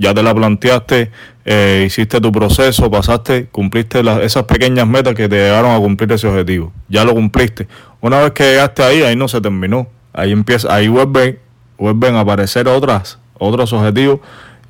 [0.00, 1.10] ya te la planteaste,
[1.44, 6.10] eh, hiciste tu proceso, pasaste, cumpliste las- esas pequeñas metas que te llegaron a cumplir
[6.12, 6.72] ese objetivo.
[6.88, 7.68] Ya lo cumpliste.
[8.00, 9.86] Una vez que llegaste ahí, ahí no se terminó.
[10.14, 11.38] Ahí empieza, ahí vuelven,
[11.78, 14.20] vuelven a aparecer otras, otros objetivos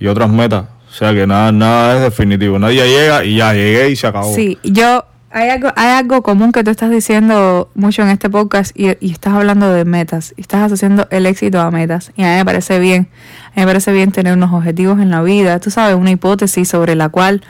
[0.00, 0.64] y otras metas.
[0.90, 2.58] O sea que nada, nada es definitivo.
[2.58, 4.34] Nadie llega y ya llegué y se acabó.
[4.34, 8.76] Sí, yo hay algo, hay algo común que tú estás diciendo mucho en este podcast
[8.78, 12.30] y, y estás hablando de metas y estás asociando el éxito a metas y a
[12.30, 13.08] mí me parece bien,
[13.46, 16.68] a mí me parece bien tener unos objetivos en la vida, tú sabes, una hipótesis
[16.68, 17.42] sobre la cual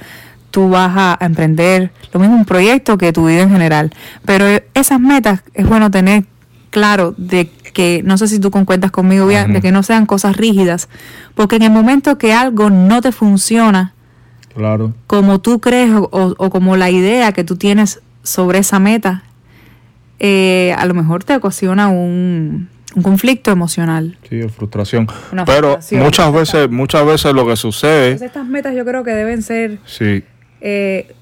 [0.50, 3.92] tú vas a emprender lo mismo un proyecto que tu vida en general,
[4.24, 6.24] pero esas metas es bueno tener
[6.70, 9.52] claro de que no sé si tú concuerdas conmigo bien, Ujú.
[9.54, 10.88] de que no sean cosas rígidas,
[11.34, 13.94] porque en el momento que algo no te funciona,
[14.54, 14.92] Claro.
[15.06, 19.22] como tú crees o, o- o como la idea que tú tienes sobre esa meta,
[20.18, 24.18] eh, a lo mejor te ocasiona un, un conflicto emocional.
[24.28, 25.08] Sí, frustración.
[25.32, 26.02] Una Pero frustración.
[26.02, 29.78] muchas veces, muchas veces lo que sucede, Entonces estas metas yo creo que deben ser
[29.86, 30.24] sí,
[30.60, 31.14] eh,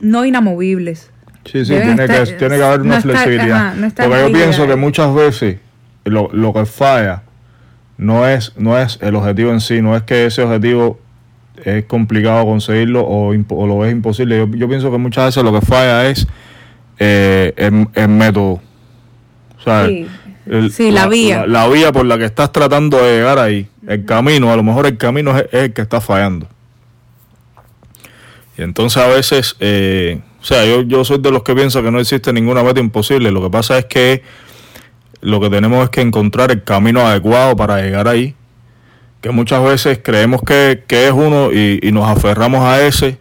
[0.00, 1.10] no inamovibles.
[1.44, 3.56] sí, sí, Deben tiene que, tiene que haber no una estar- flexibilidad.
[3.68, 5.58] ajá, no estar Porque yo pienso que muchas veces
[6.04, 7.22] lo, lo que falla
[7.96, 10.98] no es, no es el objetivo en sí, no es que ese objetivo
[11.62, 14.36] es complicado conseguirlo o, o lo es imposible.
[14.38, 16.26] Yo, yo pienso que muchas veces lo que falla es
[16.98, 18.60] eh, el, el método.
[19.58, 20.06] O sea, Sí.
[20.46, 21.46] el- Sí, la vía.
[21.46, 23.68] La, la vía por la que estás tratando de llegar ahí.
[23.86, 26.48] El camino, a lo mejor el camino es, es el que está fallando.
[28.56, 31.90] Y entonces a veces, eh, o sea, yo, yo soy de los que pienso que
[31.90, 33.30] no existe ninguna meta imposible.
[33.30, 34.22] Lo que pasa es que
[35.20, 38.34] lo que tenemos es que encontrar el camino adecuado para llegar ahí.
[39.24, 43.16] Que muchas veces creemos que, que es uno y, y nos aferramos a ese.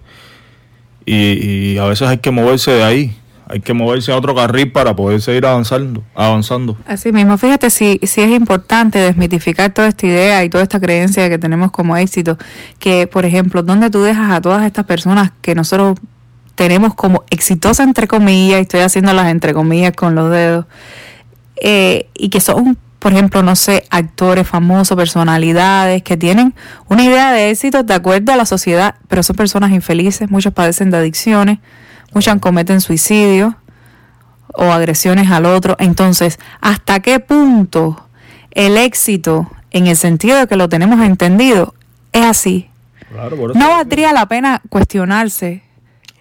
[1.06, 3.18] Y, a veces hay que moverse de ahí.
[3.48, 6.04] Hay que moverse a otro carril para poder seguir avanzando.
[6.14, 6.76] avanzando.
[6.88, 11.30] Así mismo, fíjate si, si es importante desmitificar toda esta idea y toda esta creencia
[11.30, 12.38] que tenemos como éxito,
[12.80, 15.98] que por ejemplo, ¿dónde tú dejas a todas estas personas que nosotros
[16.56, 20.66] tenemos como exitosas entre comillas, y estoy haciendo las entre comillas con los dedos,
[21.56, 26.54] eh, y que son, por ejemplo, no sé, actores famosos, personalidades que tienen
[26.88, 30.90] una idea de éxito de acuerdo a la sociedad, pero son personas infelices, muchos padecen
[30.90, 31.60] de adicciones,
[32.14, 33.58] muchas cometen suicidio
[34.54, 35.76] o agresiones al otro.
[35.80, 38.08] Entonces, ¿hasta qué punto
[38.52, 41.76] el éxito, en el sentido de que lo tenemos entendido,
[42.14, 42.70] es así?
[43.12, 45.62] Claro, No valdría la pena cuestionarse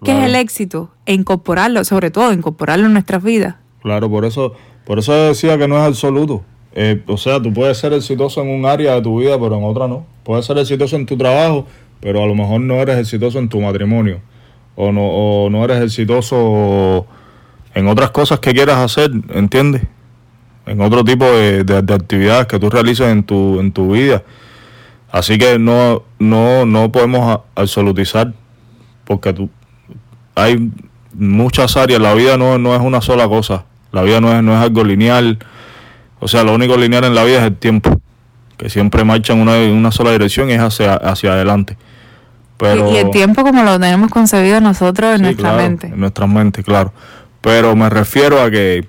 [0.03, 3.55] qué es el éxito e incorporarlo, sobre todo incorporarlo en nuestras vidas.
[3.83, 4.55] Claro, por eso,
[4.85, 6.45] por eso decía que no es absoluto.
[6.75, 9.65] Eh, o sea, tú puedes ser exitoso en un área de tu vida, pero en
[9.65, 10.07] otra no.
[10.25, 11.67] Puedes ser exitoso en tu trabajo,
[12.01, 14.21] pero a lo mejor no eres exitoso en tu matrimonio.
[14.75, 17.07] O no, o no eres exitoso
[17.75, 19.83] en otras cosas que quieras hacer, ¿entiendes?
[20.67, 24.23] En otro tipo de, de- de actividades que tú realices en tu, en tu vida.
[25.11, 28.33] Así que no, no, no podemos absolutizar,
[29.05, 29.51] porque tú,
[30.35, 30.71] hay
[31.13, 34.55] muchas áreas, la vida no, no es una sola cosa, la vida no es, no
[34.55, 35.39] es algo lineal,
[36.23, 38.01] o sea, lo único lineal en la vida es el tiempo,
[38.57, 41.77] que siempre marcha en una, en una sola dirección y es hacia, hacia adelante.
[42.59, 45.87] Pero, y, el tiempo como lo tenemos concebido nosotros en Sí, nuestra claro, mente.
[45.89, 46.93] En nuestras mentes, claro.
[47.41, 48.87] Pero me refiero a que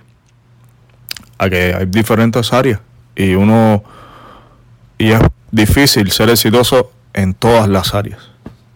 [1.39, 2.79] a que hay diferentes áreas
[3.15, 3.83] y uno
[4.99, 5.19] y es
[5.49, 8.19] difícil ser exitoso en todas las áreas.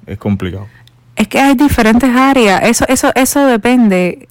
[0.08, 0.66] Es complicado.
[1.16, 4.28] Es que hay diferentes áreas, eso, eso, eso depende,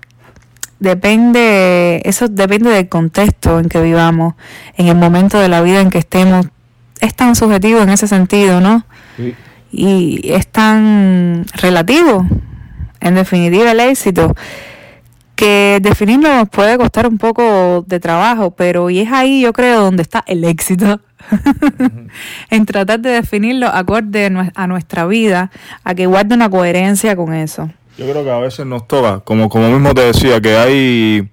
[0.81, 4.35] depende, eso depende del contexto en que vivamos,
[4.77, 6.47] en el momento de la vida en que estemos.
[7.01, 8.85] Es tan subjetivo en ese sentido, ¿no?
[9.72, 12.27] Y es tan relativo,
[13.01, 14.35] en definitiva, el éxito,
[15.35, 19.83] que definirlo nos puede costar un poco de trabajo, pero y es ahí yo creo
[19.83, 21.01] donde está el éxito.
[22.51, 25.51] en tratar de definirlo acorde a nue- a nuestra vida,
[25.85, 27.70] a que guarde una coherencia con eso.
[27.99, 31.29] Yo creo que a veces nos toca, como, como mismo te decía, que hay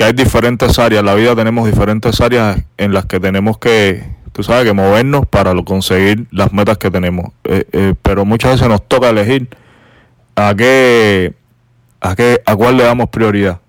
[0.00, 1.00] que hay diferentes áreas.
[1.00, 4.02] En la vida tenemos diferentes áreas en las que tenemos que,
[4.32, 7.32] tú sabes, que movernos para conseguir las metas que tenemos.
[7.44, 9.48] Eh, eh, pero muchas veces nos toca elegir
[10.36, 11.34] a qué,
[12.00, 13.60] a qué, a cuál le damos prioridad.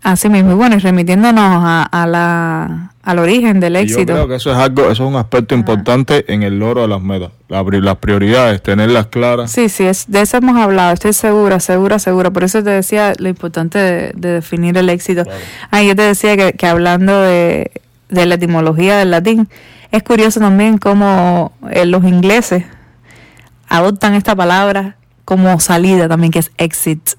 [0.00, 4.00] Así mismo, y bueno, y remitiéndonos a, a la, al origen del Y éxito.
[4.00, 6.88] Yo creo que eso es algo, eso es un aspecto importante en el logro de
[6.88, 7.30] las metas.
[7.48, 9.50] La las prioridades, tenerlas claras.
[9.50, 12.30] Sí, sí, es, de eso hemos hablado, estoy segura, segura, segura.
[12.30, 15.24] Por eso te decía lo importante de, de definir el éxito.
[15.24, 15.40] Claro.
[15.72, 17.72] Ah, yo te decía que, que hablando de,
[18.08, 19.48] de la etimología del latín,
[19.90, 22.64] es curioso también cómo eh, los ingleses
[23.68, 27.10] adoptan esta palabra como salida también, que es exit,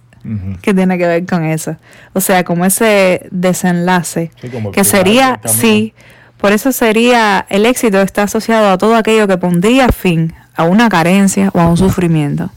[0.62, 1.76] Que tiene que ver con eso.
[2.14, 5.94] O sea, como ese desenlace, Sí, como el que final sería, sí,
[6.38, 10.90] por eso sería, el éxito está asociado a todo aquello que pondría fin a una
[10.90, 12.50] carencia o a un sufrimiento.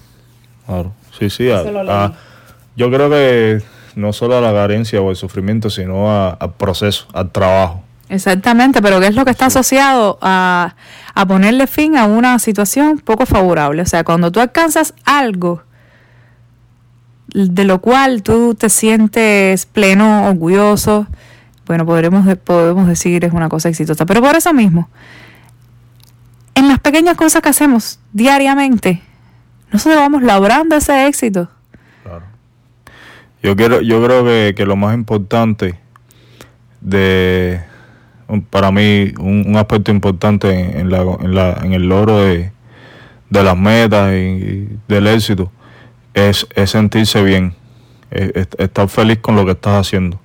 [0.67, 1.51] Claro, sí, sí.
[1.51, 2.13] a- a-
[2.77, 3.63] yo creo que
[3.97, 7.83] no solo a la carencia o el sufrimiento, sino a- al proceso, al trabajo.
[8.09, 10.75] Exactamente, pero ¿qué es lo que está asociado a,
[11.15, 13.83] a ponerle fin a una situación poco favorable?
[13.83, 15.63] O sea, cuando tú alcanzas algo
[17.35, 21.07] de lo cual tú te sientes pleno, orgulloso,
[21.67, 24.05] bueno, podremos, de- podemos decir es una cosa exitosa.
[24.07, 24.89] Pero por eso mismo,
[26.55, 29.01] en las pequeñas cosas que hacemos diariamente,
[29.73, 31.49] nosotros vamos labrando ese éxito.
[32.03, 32.25] Claro.
[33.43, 35.79] Yo quiero, yo creo que, que lo más importante
[36.81, 37.61] de
[38.51, 42.51] para mí un, aspecto importante en, la, en, la, en el logro de,
[43.29, 45.53] de las metas y del éxito
[46.15, 47.55] es, es sentirse bien,
[48.11, 50.19] es- es- estar feliz con lo que estás haciendo.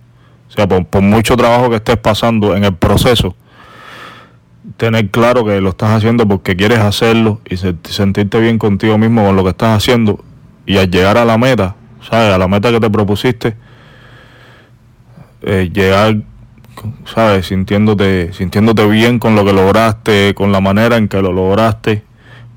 [0.50, 3.36] O sea, por, por mucho trabajo que estés pasando en el proceso,
[4.78, 9.26] tener claro que lo estás haciendo porque quieres hacerlo y se- sentirte bien contigo mismo
[9.26, 10.24] con lo que estás haciendo
[10.66, 11.76] y al llegar a la meta,
[12.10, 12.34] ¿sabes?
[12.34, 13.56] A la meta que te propusiste,
[15.42, 16.18] eh, llegar
[17.06, 17.48] ¿sabes?
[17.48, 22.04] Sintiéndote, sintiéndote bien con lo que lograste, con la manera en que lo lograste.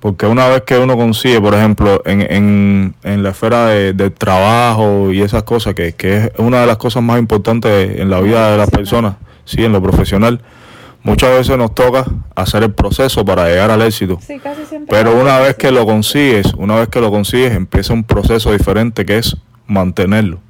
[0.00, 5.12] Porque una vez que uno consigue, por ejemplo, en, en, en la esfera de, trabajo
[5.12, 8.50] y esas cosas, que, que es una de las cosas más importantes en la vida
[8.50, 10.40] de las personas, sí, en lo profesional,
[11.02, 14.18] muchas veces nos toca hacer el proceso para llegar al éxito.
[14.26, 14.88] Sí, casi siempre.
[14.90, 19.04] Pero una vez que lo consigues, una vez que lo consigues, empieza un proceso diferente
[19.04, 19.36] que es
[19.66, 20.40] mantenerlo.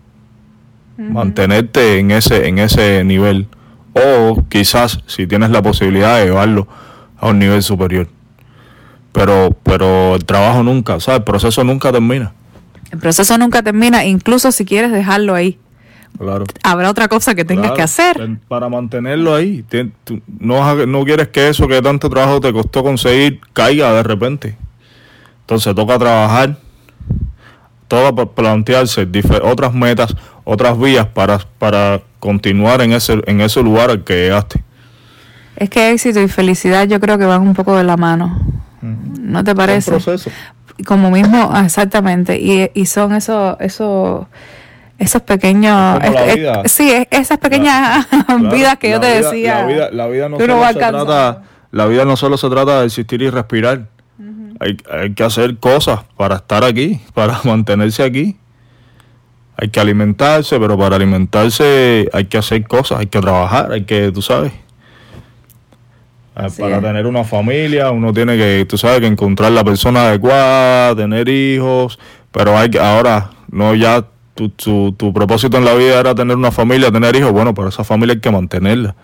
[0.97, 3.49] Mantenerte en ese, en ese nivel.
[3.95, 6.69] O quizás, si tienes la posibilidad de llevarlo
[7.19, 8.07] a un nivel superior.
[9.13, 12.33] Pero, pero el trabajo nunca, o sea, el proceso nunca termina.
[12.91, 15.59] El proceso nunca termina, incluso si quieres dejarlo ahí.
[16.19, 16.45] Claro.
[16.63, 18.39] Habrá otra cosa que tengas Claro, que hacer.
[18.49, 19.65] Para mantenerlo ahí.
[20.39, 24.57] No, no quieres que eso que tanto trabajo te costó conseguir caiga de repente.
[25.43, 26.59] Entonces toca trabajar,
[27.89, 29.09] toca plantearse
[29.43, 34.63] otras metas, otras vías para, para continuar en ese, en ese lugar al que llegaste.
[35.57, 38.41] Es que éxito y felicidad yo creo que van un poco de la mano.
[38.83, 39.91] ¿No te parece?
[39.93, 40.31] Un proceso.
[40.87, 42.39] Como mismo, exactamente.
[42.41, 44.27] Y, y son esos, esos,
[44.99, 46.01] esos pequeños.
[46.03, 49.55] Es es- sí, es- esas pequeñas Claro, vidas que yo te vida- decía.
[49.61, 52.87] La vida, la vida no solo se trata, la vida no solo se trata de
[52.87, 53.89] existir y respirar.
[54.61, 58.37] hay, hay que hacer cosas para estar aquí, para mantenerse aquí.
[59.57, 64.11] Hay que alimentarse, pero para alimentarse hay que hacer cosas, hay que trabajar, hay que,
[64.11, 64.53] tú sabes.
[66.43, 66.83] Ah, Así para es.
[66.83, 71.99] tener una familia, uno tiene que, tú sabes, que encontrar la persona adecuada, tener hijos,
[72.33, 76.37] pero hay que, ahora, no ya, tu, tu, tu propósito en la vida era tener
[76.37, 78.95] una familia, tener hijos, bueno, pero esa familia hay que mantenerla.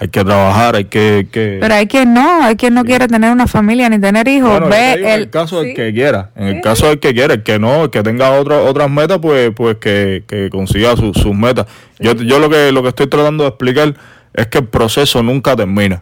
[0.00, 1.26] Hay que trabajar, hay que...
[1.32, 4.48] que Pero hay quien no, hay quien no quiere tener una familia ni tener hijos.
[4.48, 5.74] bueno, Ve el, el caso del sí.
[5.74, 8.30] que quiera, en Sí, el caso del que quiera, el que no, el que tenga
[8.30, 11.66] otro- otras metas, pues, pues que, que consiga su- sus metas.
[11.98, 13.94] Yo, yo lo que lo que estoy tratando de explicar
[14.34, 16.00] es que el proceso nunca termina.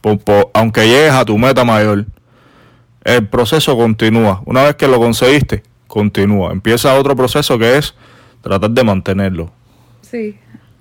[0.00, 2.06] Por- por- aunque llegues a tu meta mayor,
[3.04, 4.42] el proceso continúa.
[4.44, 6.52] Una vez que lo conseguiste, continúa.
[6.52, 7.94] Empieza otro proceso que es
[8.42, 9.50] tratar de mantenerlo.
[10.02, 10.36] Sí.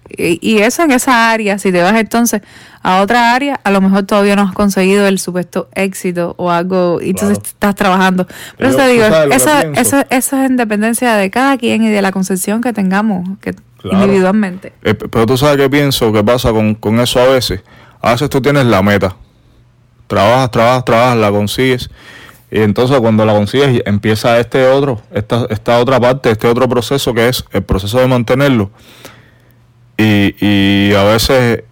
[0.09, 2.41] Y, y eso en esa área, si te vas entonces
[2.81, 6.99] a otra área, a lo mejor todavía no has conseguido el supuesto éxito o algo,
[7.01, 7.49] y entonces Claro.
[7.49, 8.25] estás trabajando.
[8.57, 9.49] Pero Yo- eso te digo, pienso.
[9.75, 13.53] eso, eso es en dependencia de cada quien y de la concepción que tengamos que
[13.81, 13.97] Claro.
[14.05, 14.71] individualmente.
[14.83, 17.61] Eh, pero tú sabes qué pienso, qué pasa con, con eso a veces.
[18.07, 19.15] A veces tú tienes la meta.
[20.07, 21.89] Trabajas, trabajas, trabajas, la consigues.
[22.49, 27.13] Y entonces cuando la consigues empieza este otro, esta, esta otra parte, este otro proceso
[27.13, 28.71] que es el proceso de mantenerlo.
[29.97, 31.63] Y, y a veces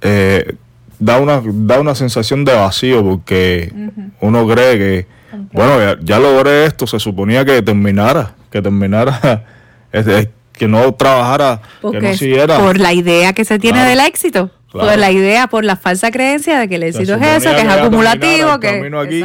[0.00, 0.54] eh,
[0.98, 3.72] da, una, da una sensación de vacío porque
[4.20, 5.06] uno cree que,
[5.52, 9.44] bueno, ya, ya logré esto, se suponía que terminara, que terminara,
[9.92, 12.58] es- es- que no trabajara, que Porque no es siguiera.
[12.58, 13.90] por la idea que se tiene Claro.
[13.90, 14.50] del éxito.
[14.70, 14.88] Claro.
[14.88, 17.68] Por la idea, por la falsa creencia de que el éxito es eso, que es
[17.68, 18.90] acumulativo, que...
[19.00, 19.24] aquí,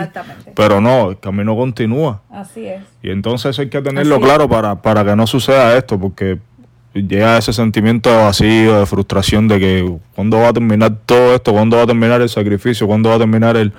[0.55, 2.21] pero no, el camino continúa.
[2.29, 2.81] Así es.
[3.01, 4.29] Y entonces eso hay que tenerlo Así es.
[4.29, 6.37] claro para, para que no suceda esto, porque
[6.93, 11.53] llega ese sentimiento de vacío, de frustración, de que cuándo va a terminar todo esto,
[11.53, 13.73] cuándo va a terminar el sacrificio, cuándo va a terminar el,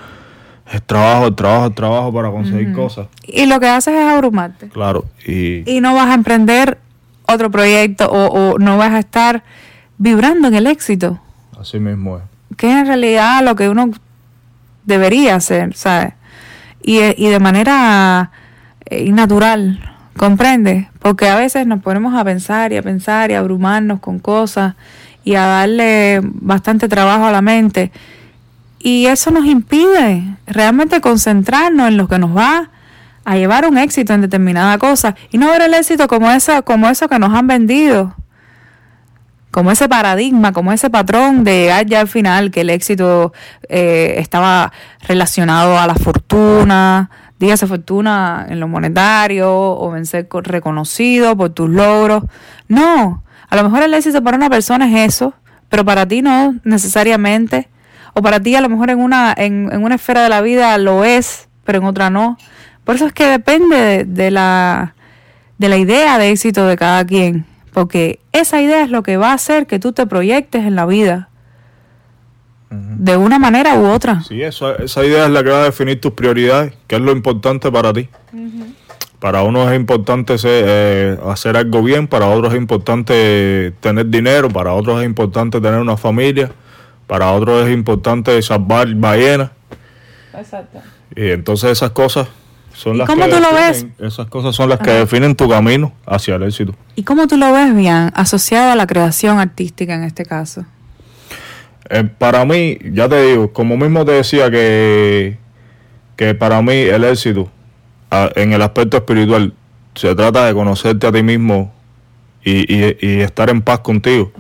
[0.73, 3.07] el trabajo, el trabajo, el trabajo para conseguir cosas.
[3.25, 4.69] Y lo que haces es abrumarte.
[4.69, 6.79] Claro, y y no vas a emprender
[7.27, 9.45] otro proyecto o, o no vas a estar
[9.99, 11.21] vibrando en el éxito,
[11.63, 12.23] así mismo es.
[12.57, 13.91] que en realidad lo que uno
[14.85, 16.15] debería hacer, ¿sabes?
[16.83, 18.31] Y, y de manera
[18.87, 19.79] eh, natural,
[20.17, 20.89] ¿comprendes?
[20.99, 24.75] Porque a veces nos ponemos a pensar y a pensar y a abrumarnos con cosas
[25.25, 27.93] y a darle bastante trabajo a la mente.
[28.81, 32.71] Y eso nos impide realmente concentrarnos en lo que nos va
[33.25, 36.89] a llevar un éxito en determinada cosa y no ver el éxito como eso, como
[36.89, 38.17] eso que nos han vendido,
[39.53, 43.33] como ese paradigma, como ese patrón de llegar ya al final, que el éxito
[43.69, 44.73] eh, estaba
[45.07, 51.51] relacionado a la fortuna, dígase fortuna en lo monetario o en ser co- reconocido por
[51.51, 52.25] tus logros.
[52.69, 55.35] No, a lo mejor el éxito para una persona es eso,
[55.69, 57.69] pero para ti no necesariamente.
[58.15, 61.05] O para ti a lo mejor en una, en, una esfera de la vida lo
[61.05, 62.37] es, pero en otra no.
[62.85, 64.95] Por eso es que depende de, de la,
[65.59, 67.47] de la idea de éxito de cada quien.
[67.73, 70.87] Porque esa idea es lo que va a hacer que tú te proyectes en la
[70.87, 71.29] vida.
[72.71, 74.23] De una manera u otra.
[74.23, 77.13] Sí, eso, esa idea es la que va a definir tus prioridades, qué es lo
[77.13, 78.09] importante para ti.
[79.19, 84.49] Para unos es importante ser, eh, hacer algo bien, para otros es importante tener dinero,
[84.49, 86.51] para otros es importante tener una familia,
[87.07, 89.51] para otros es importante salvar ballenas.
[90.35, 90.81] Exacto.
[91.15, 92.29] Y entonces esas cosas
[92.75, 95.49] son ¿Y las cómo que tú lo definen- Esas cosas son las que definen tu
[95.49, 96.75] camino hacia el éxito.
[96.97, 100.65] ¿Y cómo tú lo ves, Bian, asociado a la creación artística en este caso?
[101.91, 105.37] Eh, para mí, ya te digo, como mismo te decía que,
[106.17, 107.51] que para mí el éxito
[108.11, 109.53] a- en el aspecto espiritual
[109.95, 111.73] se trata de conocerte a ti mismo
[112.45, 114.33] y, y- y estar en paz contigo.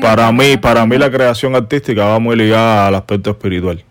[0.00, 3.84] Para mí, para mí la creación artística va muy ligada al aspecto espiritual.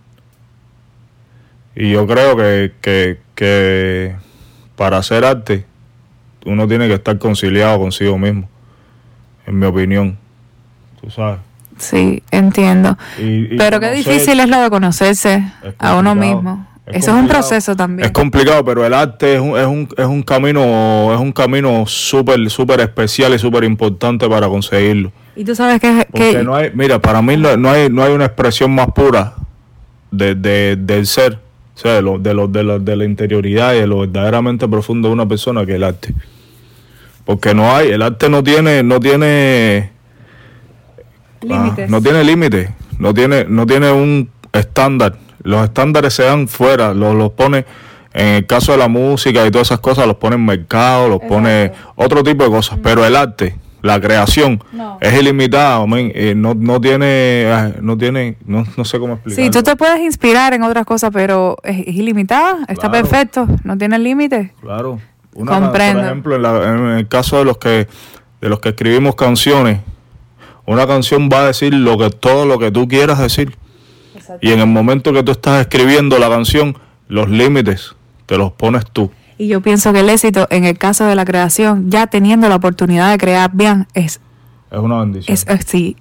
[1.75, 4.15] Y yo creo que, que, que
[4.75, 5.65] para hacer arte
[6.45, 8.47] uno tiene que estar conciliado consigo mismo,
[9.45, 10.17] en mi opinión.
[11.01, 11.39] Tú sabes.
[11.77, 12.97] Sí, entiendo.
[13.19, 15.43] Y- y Pero qué difícil es lo de conocerse
[15.79, 16.67] a uno mismo.
[16.86, 18.05] Es Eso es un proceso también.
[18.05, 21.83] Es complicado, pero el arte es un, es un, es un camino, es un camino
[21.88, 25.11] súper, súper especial y súper importante para conseguirlo.
[25.36, 28.03] y tú sabes que, Porque que no hay, mira, para mí no, no hay, no
[28.03, 29.33] hay una expresión más pura
[30.11, 31.39] de, de- del ser,
[31.76, 34.67] o sea, de, lo, de, lo, de, lo- de la interioridad y de lo verdaderamente
[34.67, 36.13] profundo de una persona que el arte.
[37.26, 39.89] Porque no hay, el arte no tiene, no tiene,
[41.51, 45.15] ah, no tiene límite, no tiene, no tiene un estándar.
[45.43, 47.65] Los estándares se dan fuera, los, los pone,
[48.13, 51.19] en el caso de la música y todas esas cosas, los pone en mercado, los
[51.21, 52.80] pone otro tipo de cosas.
[52.82, 53.55] Pero el arte,
[53.86, 54.97] la creación, No.
[54.99, 59.45] es ilimitada, eh, no, no tiene, ah, no tiene, no, no sé cómo explicarlo.
[59.45, 62.91] Sí, tú te puedes inspirar en otras cosas, pero es, es ilimitada, está Claro.
[63.07, 64.53] perfecto, no tiene límite.
[64.61, 64.99] Claro.
[65.36, 65.99] Una Comprendo.
[65.99, 67.88] Por ejemplo, en, la- en el caso de los que
[68.41, 69.79] de los que escribimos canciones,
[70.65, 73.55] una canción va a decir lo que todo lo que tú quieras decir.
[74.41, 76.75] Y en el momento que tú estás escribiendo la canción,
[77.07, 79.11] los límites te los pones tú.
[79.38, 82.55] Y yo pienso que el éxito en el caso de la creación, ya teniendo la
[82.55, 84.21] oportunidad de crear bien, es,
[84.71, 85.33] Es una bendición.
[85.33, 85.97] es, es- sí,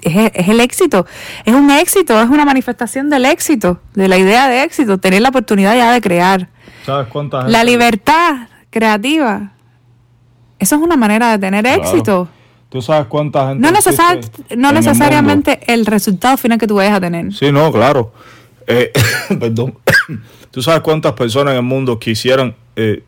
[0.00, 1.06] es, el- es el éxito.
[1.44, 5.28] Es un éxito, es una manifestación del éxito, de la idea de éxito, tener la
[5.28, 6.48] oportunidad ya de crear.
[6.86, 9.52] ¿Sabes cuánta La libertad creativa.
[10.58, 11.82] Eso es una manera de tener Claro.
[11.82, 12.28] éxito.
[12.70, 14.18] ¿Tú sabes cuánta gente No, necesar-
[14.56, 17.32] no en el necesariamente el, resultado final que tú vayas a tener.
[17.34, 18.12] Sí, no, claro.
[18.66, 18.90] Eh,
[19.40, 19.74] perdón.
[20.50, 23.02] ¿Tú sabes cuántas personas en el mundo quisieran eh,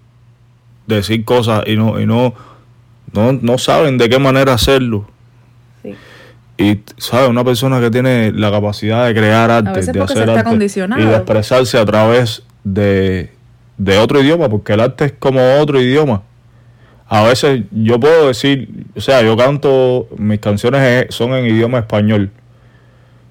[0.86, 2.34] decir cosas y no y no,
[3.12, 5.06] no no saben de qué manera hacerlo?
[6.56, 7.28] Y, ¿sabes?
[7.28, 11.16] Una persona que tiene la capacidad de crear arte, veces de hacer arte y de
[11.16, 13.32] expresarse a través de,
[13.76, 16.22] de otro idioma, porque el arte es como otro idioma.
[17.08, 22.30] A veces yo puedo decir, o sea, yo canto, mis canciones son en idioma español,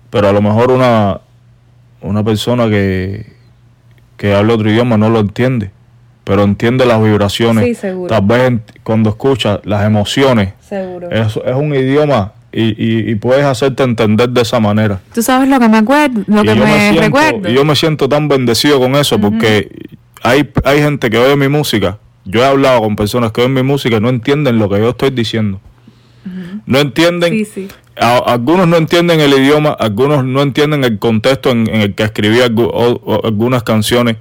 [0.10, 1.22] pero a lo mejor una,
[2.02, 3.34] una persona que,
[4.18, 5.72] que habla otro idioma no lo entiende,
[6.24, 7.66] pero entiende las vibraciones.
[7.66, 8.08] Sí, seguro.
[8.08, 11.10] Tal vez en- cuando escucha las emociones, Seguro.
[11.12, 15.00] es, es un idioma y, y- y puedes hacerte entender de esa manera.
[15.14, 17.50] Tú sabes lo que me acuerdo, lo y, que yo me, siento, recuerdo.
[17.50, 19.70] y yo me siento tan bendecido con eso porque
[20.22, 21.98] hay, hay gente que oye mi música.
[22.26, 24.90] Yo he hablado con personas que oyen mi música y no entienden lo que yo
[24.90, 25.60] estoy diciendo.
[26.66, 27.34] No entienden.
[27.34, 27.68] Sí, sí.
[28.00, 32.04] a- algunos no entienden el idioma, algunos no entienden el contexto en, en el que
[32.04, 34.16] escribí algu- o- o algunas canciones,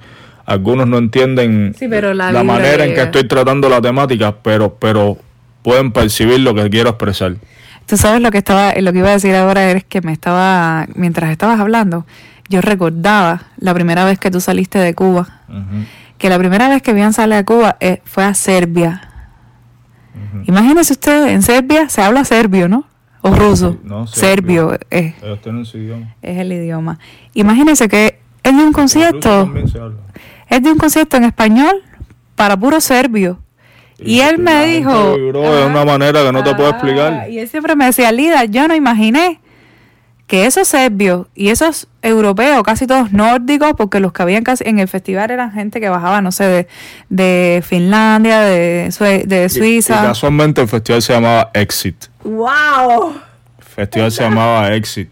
[0.45, 5.19] algunos no entienden Sí, pero la manera en que estoy tratando la temática, pero, pero
[5.63, 7.37] pueden percibir lo que quiero expresar.
[7.87, 10.87] Tú sabes lo que estaba, lo que iba a decir ahora es que me estaba,
[10.95, 12.07] mientras estabas hablando,
[12.49, 15.41] yo recordaba la primera vez que tú saliste de Cuba,
[16.19, 19.09] que la primera vez que Bian sale de Cuba eh, fue a Serbia.
[20.45, 22.87] Imagínese usted, en Serbia se habla serbio, ¿no?
[23.23, 23.79] O ruso.
[23.85, 24.79] No, serbio serbio.
[24.91, 26.15] es, Ellos tienen su idioma.
[26.23, 26.99] es el idioma.
[27.35, 29.99] Imagínese que de un concierto, también se habla.
[30.57, 31.83] Es de un concierto en español
[32.37, 33.39] para puro serbio.
[33.99, 35.15] Y, él me dijo...
[35.17, 37.31] vibró de una manera que no te puedo Ah, explicar.
[37.31, 39.41] Y él siempre me decía, Lida, yo no imaginé
[40.27, 44.79] que esos serbios y esos europeos, casi todos nórdicos, porque los que habían casi en
[44.81, 46.69] el festival eran gente que bajaba, no sé, de,
[47.11, 50.03] de Finlandia, de, Sue- de Y Suiza.
[50.03, 52.07] casualmente el festival se llamaba Exit.
[52.25, 53.15] ¡Wow!
[53.59, 55.11] El festival se llamaba Exit.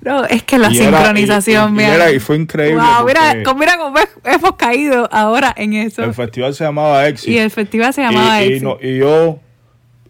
[0.00, 1.94] No, es que la Y era- sincronización, y- y mira.
[1.94, 6.04] era- y fue increíble Wow, mira, porque- con- mira cómo hemos caído ahora en eso.
[6.04, 7.28] El festival se llamaba Exit.
[7.30, 8.62] Y el festival se llamaba Exit.
[8.62, 9.40] no- y yo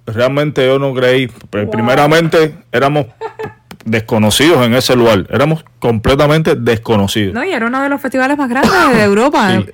[0.07, 1.31] realmente yo no creí.
[1.51, 3.07] Pero Primeramente éramos
[3.85, 5.27] desconocidos en ese lugar.
[5.31, 7.35] Éramos completamente desconocidos.
[7.35, 9.51] No, y era uno de los festivales más grandes de Europa.
[9.57, 9.71] Sí.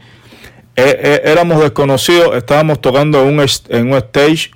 [0.76, 4.50] Eh, eh, éramos desconocidos, estábamos tocando en un, en un stage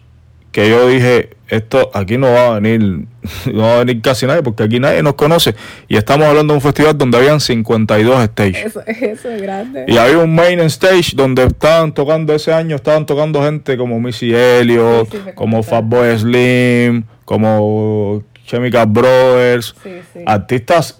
[0.53, 2.81] que yo dije, esto aquí no va a venir,
[3.53, 5.55] no va a venir casi nadie, porque aquí nadie nos conoce.
[5.89, 8.67] Y estamos hablando de un festival donde habían 52 stages.
[8.67, 9.85] Eso, eso es grande.
[9.89, 14.35] Y había un main stage donde estaban tocando ese año, estaban tocando gente como Missy
[14.35, 15.63] Elliott, Sí, sí, me como.
[15.63, 19.91] Fatboy Slim, como Chemical Brothers, Sí,
[20.27, 20.97] artistas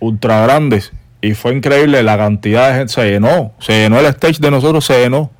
[0.00, 0.92] ultra grandes.
[1.20, 4.84] Y fue increíble la cantidad de gente, se llenó, se llenó el stage de nosotros,
[4.84, 5.30] se llenó.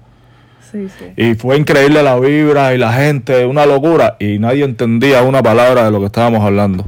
[0.74, 1.04] Sí, sí.
[1.16, 4.16] Y fue increíble la vibra y la gente, una locura.
[4.18, 6.84] Y nadie entendía una palabra de lo que estábamos hablando.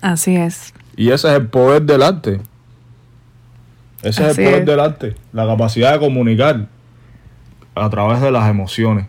[0.00, 0.74] Así es.
[0.96, 2.40] Y ese es el poder del arte.
[4.02, 4.66] Ese es el poder es.
[4.66, 5.14] del arte.
[5.32, 6.66] La capacidad de comunicar
[7.76, 9.06] a través de las emociones.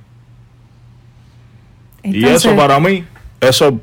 [2.03, 3.03] y eso para mí,
[3.41, 3.79] eso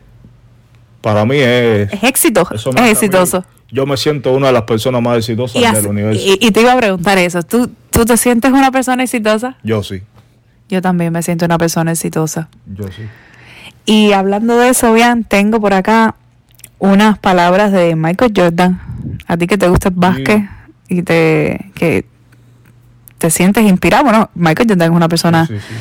[1.01, 1.93] para mí es...
[1.93, 3.45] es éxito, eso es mí- exitoso.
[3.73, 6.21] Yo me siento una de las personas más exitosas Y, del universo.
[6.25, 7.43] y- y te iba a preguntar eso.
[7.43, 9.57] ¿Tú, ¿Tú te sientes una persona exitosa?
[9.63, 10.03] Yo sí,
[10.69, 12.49] Yo también me siento una persona exitosa.
[12.67, 13.03] yo sí.
[13.87, 16.15] Y hablando de eso, bien, tengo por acá
[16.79, 18.81] unas palabras de Michael Jordan.
[19.27, 20.43] A ti que te gusta el básquet
[20.89, 22.05] y te que
[23.19, 24.05] te sientes inspirado.
[24.05, 25.75] Bueno, Michael Jordan es una persona, Sí, sí,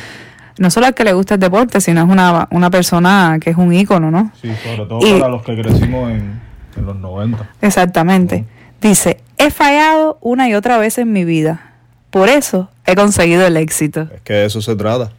[0.57, 3.57] no solo al que le gusta el deporte, sino es una, una persona que es
[3.57, 4.32] un ícono, ¿no?
[4.41, 6.39] sí, sobre todo Y- para los que crecimos en,
[6.76, 7.47] en los 90.
[7.62, 8.45] Exactamente.
[8.82, 11.68] Dice, he fallado una y otra vez en mi vida.
[12.10, 14.07] Por eso he conseguido el éxito.
[14.14, 15.12] Es que de eso se trata.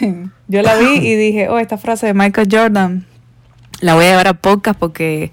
[0.48, 3.06] Yo la vi y dije, oh, esta frase de Michael Jordan
[3.80, 5.32] la voy a llevar a podcast porque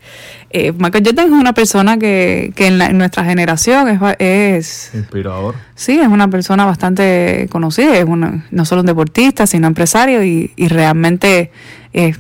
[0.51, 4.91] eh, Michael Jordan es una persona que, que en, la- en nuestra generación es, es,
[4.93, 5.55] Inspirador.
[5.75, 10.53] sí, es una persona bastante conocida, es una, no solo un deportista, sino empresario y,
[10.55, 11.51] y realmente
[11.91, 12.17] es,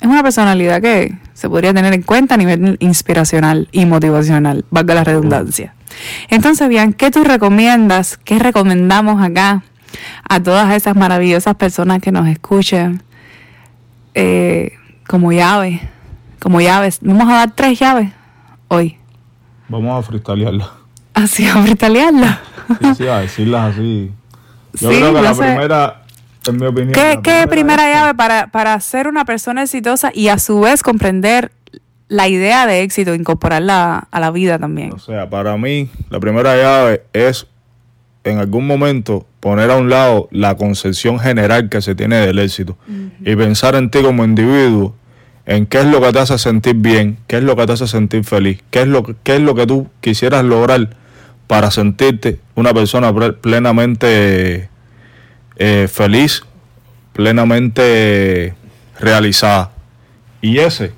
[0.00, 4.94] es una personalidad que se podría tener en cuenta a nivel inspiracional y motivacional, valga
[4.94, 5.74] la redundancia.
[6.28, 8.16] Entonces, bien, ¿qué tú recomiendas?
[8.18, 9.62] ¿Qué recomendamos acá
[10.28, 13.02] a todas esas maravillosas personas que nos escuchan
[14.14, 14.72] eh,
[15.06, 15.80] como llaves?
[16.40, 16.98] Como llaves.
[17.02, 18.10] Vamos a dar tres llaves
[18.68, 18.98] hoy.
[19.68, 20.70] Vamos a freestylearla.
[21.14, 22.40] Así, a italiana.
[22.80, 24.10] Sí, sí, a decirlas así.
[24.74, 25.42] Yo Sí, creo que la sé.
[25.44, 26.02] primera,
[26.48, 26.92] en mi opinión.
[26.92, 30.82] ¿Qué, la qué primera llave para, para ser una persona exitosa y a su vez
[30.82, 31.52] comprender
[32.08, 34.92] la idea de éxito, incorporarla a la vida también?
[34.92, 37.46] O sea, para mí, la primera llave es
[38.24, 42.76] en algún momento poner a un lado la concepción general que se tiene del éxito
[43.24, 44.94] y pensar en ti como individuo,
[45.46, 47.86] en qué es lo que te hace sentir bien, qué es lo que te hace
[47.86, 50.88] sentir feliz, qué es lo, que- qué es lo que tú quisieras lograr
[51.46, 54.70] para sentirte una persona ple- plenamente
[55.56, 56.42] eh, feliz,
[57.12, 58.54] plenamente
[59.00, 59.70] realizada.
[60.40, 60.92] Y ese,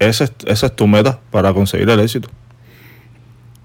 [0.00, 2.28] ese, es- esa es tu meta para conseguir el éxito.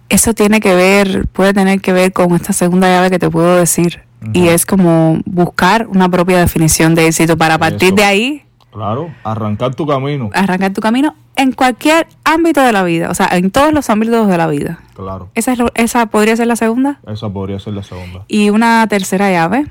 [0.09, 3.55] Eso tiene que ver, puede tener que ver con esta segunda llave que te puedo
[3.55, 4.01] decir.
[4.33, 7.95] Y es como buscar una propia definición de éxito para partir Eso.
[7.95, 10.31] de ahí Claro, arrancar tu camino.
[10.33, 14.27] arrancar tu camino en cualquier ámbito de la vida, o sea, en todos los ámbitos
[14.27, 14.79] de la vida.
[14.95, 16.99] Claro, Esa, es lo- esa podría ser la segunda.
[17.07, 18.23] esa podría ser la segunda.
[18.27, 19.67] Y una tercera llave.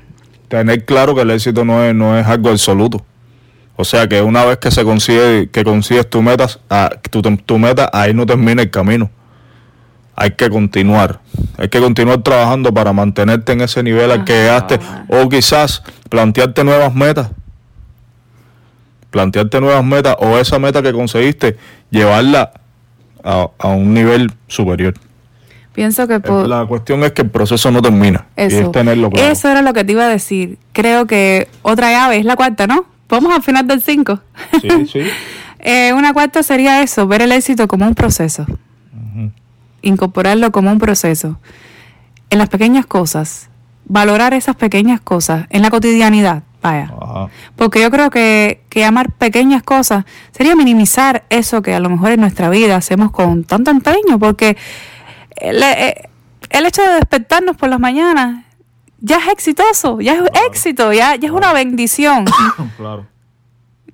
[0.47, 3.03] Tener claro que el éxito no es, no es algo absoluto.
[3.77, 6.47] O sea que una vez que se consigue, que consigues tu meta,
[7.09, 9.09] tu, tu meta, ahí no termina el camino.
[10.15, 11.19] Hay que continuar.
[11.57, 14.79] Hay que continuar trabajando para mantenerte en ese nivel al que llegaste.
[15.09, 17.31] O quizás plantearte nuevas metas.
[19.11, 21.57] Plantearte nuevas metas o esa meta que conseguiste,
[21.89, 22.51] llevarla
[23.23, 24.93] a, a un nivel superior.
[25.73, 28.25] Pienso que po- La cuestión es que el proceso no termina.
[28.37, 28.59] Y Eso.
[28.61, 29.29] es tenerlo claro.
[29.31, 30.57] Eso era lo que te iba a decir.
[30.73, 32.85] Creo que otra llave es la cuarta, ¿no?
[33.09, 34.19] Vamos al final del 5.
[34.61, 35.01] Sí, sí.
[35.59, 38.45] Eh, una cuarta sería eso, ver el éxito como un proceso.
[39.81, 41.39] Incorporarlo como un proceso.
[42.29, 43.49] En las pequeñas cosas.
[43.85, 45.45] Valorar esas pequeñas cosas.
[45.49, 46.43] En la cotidianidad.
[46.61, 46.91] Vaya.
[47.55, 52.11] Porque yo creo que, que amar pequeñas cosas sería minimizar eso que a lo mejor
[52.11, 54.17] en nuestra vida hacemos con tanto empeño.
[54.17, 54.57] Porque
[55.35, 56.09] el, eh,
[56.49, 58.44] el hecho de despertarnos por las mañanas
[59.05, 62.25] ya es exitoso, ya es éxito, ya, ya es una bendición.
[62.77, 63.05] claro.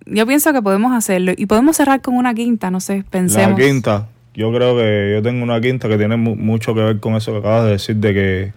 [0.05, 3.59] Yo pienso que podemos hacerlo y podemos cerrar con una quinta, no sé, pensemos.
[3.59, 6.99] La quinta, yo creo que yo tengo una quinta que tiene mu- mucho que ver
[6.99, 8.53] con eso que acabas de decir, de que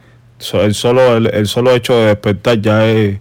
[0.55, 3.19] el solo, el, el solo hecho de despertar ya es,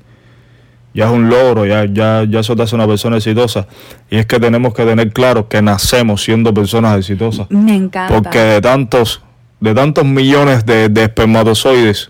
[0.93, 3.67] ya es un logro, ya, ya, ya eso te hace una persona exitosa.
[4.09, 7.47] Y es que tenemos que tener claro que nacemos siendo personas exitosas.
[7.51, 8.13] Me encanta.
[8.13, 9.21] Porque de tantos,
[9.59, 12.09] de tantos millones de, de espermatozoides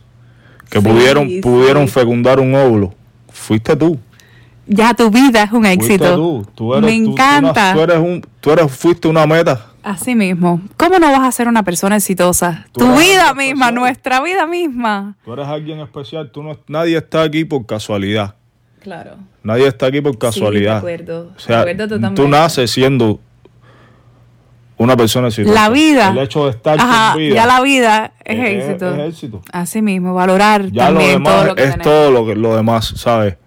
[0.74, 1.39] que Sí, pudieron, sí.
[1.39, 2.93] pudieron fecundar un óvulo,
[3.32, 3.99] fuiste tú.
[4.65, 6.15] Ya tu vida es un Fuiste éxito.
[6.15, 6.47] tú.
[6.55, 7.74] Tú eres, Me encanta.
[7.74, 9.67] Tú, eres un, tú eres, fuiste una meta.
[9.84, 10.61] Así mismo.
[10.78, 12.65] ¿Cómo no vas a ser una persona exitosa?
[12.71, 13.76] Tu vida misma, especial.
[13.76, 15.15] nuestra vida misma.
[15.26, 16.32] Tú eres alguien especial.
[16.32, 18.36] Tú no, nadie está aquí por casualidad.
[18.82, 19.17] Claro.
[19.43, 20.78] Nadie está aquí por casualidad.
[20.78, 21.34] acuerdo.
[21.36, 23.19] O sea, De acuerdo tú naces siendo
[24.78, 25.53] una persona exitosa.
[25.53, 26.09] La vida.
[26.09, 27.36] El hecho de estar Ajá, con vida.
[27.36, 28.93] ya la vida es, es- éxito.
[28.95, 29.41] es éxito.
[29.51, 31.84] Así mismo, valorar Ya lo también demás todo lo que es tenemos.
[31.93, 33.38] todo lo, que, lo demás, ¿sabes?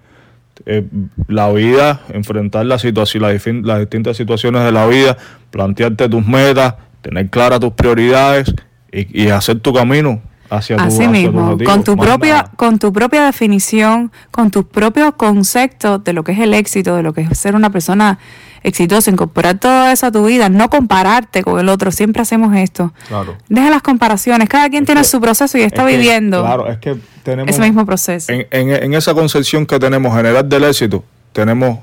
[0.64, 0.84] Eh,
[1.28, 3.22] la vida, enfrentar la situación,
[3.64, 5.16] las, distintas situaciones de la vida,
[5.50, 8.52] plantearte tus metas, tener claras tus prioridades
[8.90, 12.51] y, y hacer tu camino hacia tu, Así hacia mismo, con tu más propia, nada.
[12.57, 17.03] con tu propia definición, con tus propios conceptos de lo que es el éxito, de
[17.03, 18.18] lo que es ser una persona
[18.62, 22.92] exitosa, incorporar todo eso a tu vida, no compararte con el otro, siempre hacemos esto.
[23.09, 23.36] Claro.
[23.49, 26.42] Deja las comparaciones, cada quien Es tiene que- su proceso y está Es que, viviendo
[26.42, 27.49] Claro, es que tenemos.
[27.51, 28.32] ese mismo proceso.
[28.32, 31.78] En, en- en esa concepción que tenemos general del éxito, tenemos,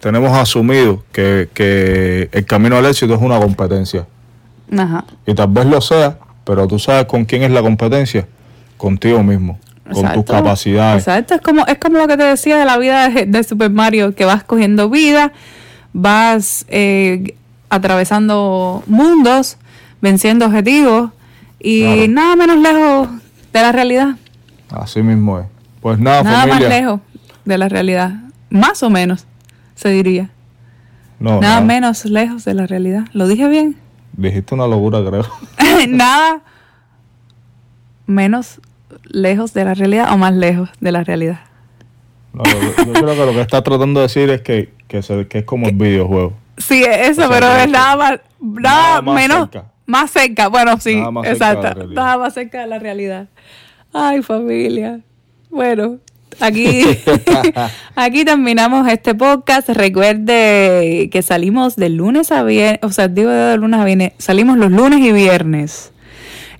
[0.00, 4.06] tenemos asumido que, que el camino al éxito es una competencia.
[4.76, 5.04] Ajá.
[5.26, 8.26] Y tal vez lo sea, pero tú sabes con quién es la competencia.
[8.78, 9.58] Contigo mismo,
[9.92, 11.02] con tus capacidades.
[11.06, 13.70] Exacto, es como, es como lo que te decía de la vida de, de Super
[13.70, 15.32] Mario, que vas cogiendo vida,
[15.92, 17.34] vas eh,
[17.68, 19.56] atravesando mundos,
[20.00, 21.10] venciendo objetivos
[21.58, 22.08] y Claro.
[22.08, 23.08] nada menos lejos
[23.52, 24.08] de la realidad.
[24.70, 25.46] Así mismo es.
[25.80, 26.68] Pues nada, nada familia.
[26.68, 27.00] más lejos
[27.44, 28.10] de la realidad.
[28.50, 29.24] Más o menos,
[29.74, 30.30] se diría.
[31.18, 31.60] No, nada nada.
[31.62, 33.04] menos lejos de la realidad.
[33.14, 33.76] ¿Lo dije bien?
[34.16, 35.24] Dijiste una locura, creo.
[35.88, 36.40] nada
[38.06, 38.60] menos
[39.04, 41.40] lejos de la realidad o más lejos de la realidad.
[42.32, 45.26] No, yo, yo creo que lo que estás tratando de decir es que, que, se-
[45.26, 46.34] que es como el videojuego.
[46.58, 49.64] Sí, eso, O sea, pero es nada más, nada, nada más menos, cerca.
[49.86, 50.48] más cerca.
[50.48, 53.28] Bueno, sí, Nada más exacto, nada más cerca de la realidad.
[53.92, 55.00] Ay, familia.
[55.50, 55.98] Bueno,
[56.40, 56.84] aquí,
[57.96, 59.68] aquí terminamos este podcast.
[59.68, 64.58] Recuerde que salimos de lunes a viernes, o sea, digo de lunes a viernes, salimos
[64.58, 65.92] los lunes y viernes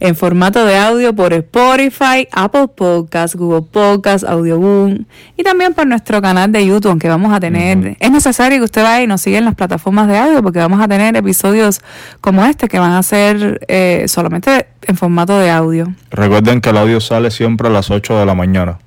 [0.00, 5.04] en formato de audio por Spotify, Apple Podcasts, Google Podcasts, Audioboom
[5.36, 8.82] y también por nuestro canal de YouTube, aunque vamos a tener, es necesario que usted
[8.82, 11.80] vaya y nos siga en las plataformas de audio porque vamos a tener episodios
[12.20, 16.76] como este que van a ser eh, solamente en formato de audio Recuerden que el
[16.76, 18.78] audio sale siempre a las 8 de la mañana.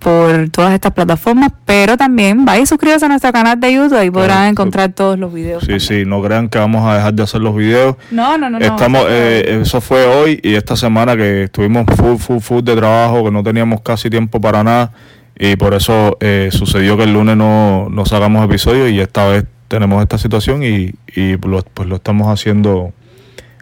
[0.00, 4.10] Por todas estas plataformas, pero también vaya y suscríbase a nuestro canal de YouTube, ahí
[4.10, 4.50] podrán Claro.
[4.50, 5.62] encontrar todos los videos.
[5.64, 7.96] Sí, sí, no crean que vamos a dejar de hacer los videos.
[8.10, 8.64] No, no, no, no.
[8.64, 13.24] Estamos, eh, eso fue hoy y esta semana que estuvimos full, full, full de trabajo,
[13.24, 14.92] que no teníamos casi tiempo para nada
[15.38, 19.44] y por eso eh, sucedió que el lunes no, no sacamos episodio y esta vez
[19.68, 22.92] tenemos esta situación y, y lo, pues lo estamos haciendo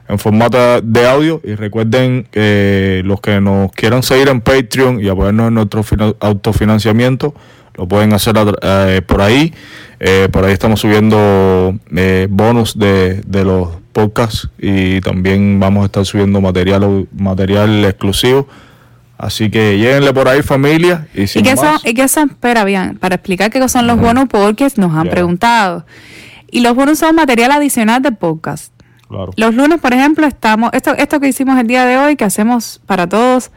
[0.08, 5.08] en formato de audio y recuerden que los que nos quieran seguir en Patreon y
[5.08, 7.34] apoyarnos en nuestro fina- autofinanciamiento
[7.76, 9.52] lo pueden hacer eh, por ahí
[10.00, 15.86] Eh, por ahí estamos subiendo eh, bonus de, de los podcasts y también vamos a
[15.86, 18.46] estar subiendo material material exclusivo
[19.18, 22.30] así que lléguenle por ahí familia y ¿Y sin qué, son, ¿Y qué son?
[22.30, 24.06] Espera, bien, para explicar qué son los Ajá.
[24.06, 25.84] bonus porque nos han preguntado.
[26.48, 28.72] Y los bonus son material adicional del podcast.
[29.08, 32.24] Claro Los lunes, por ejemplo, estamos, esto, esto que hicimos el día de hoy, que
[32.24, 33.50] hacemos para todos,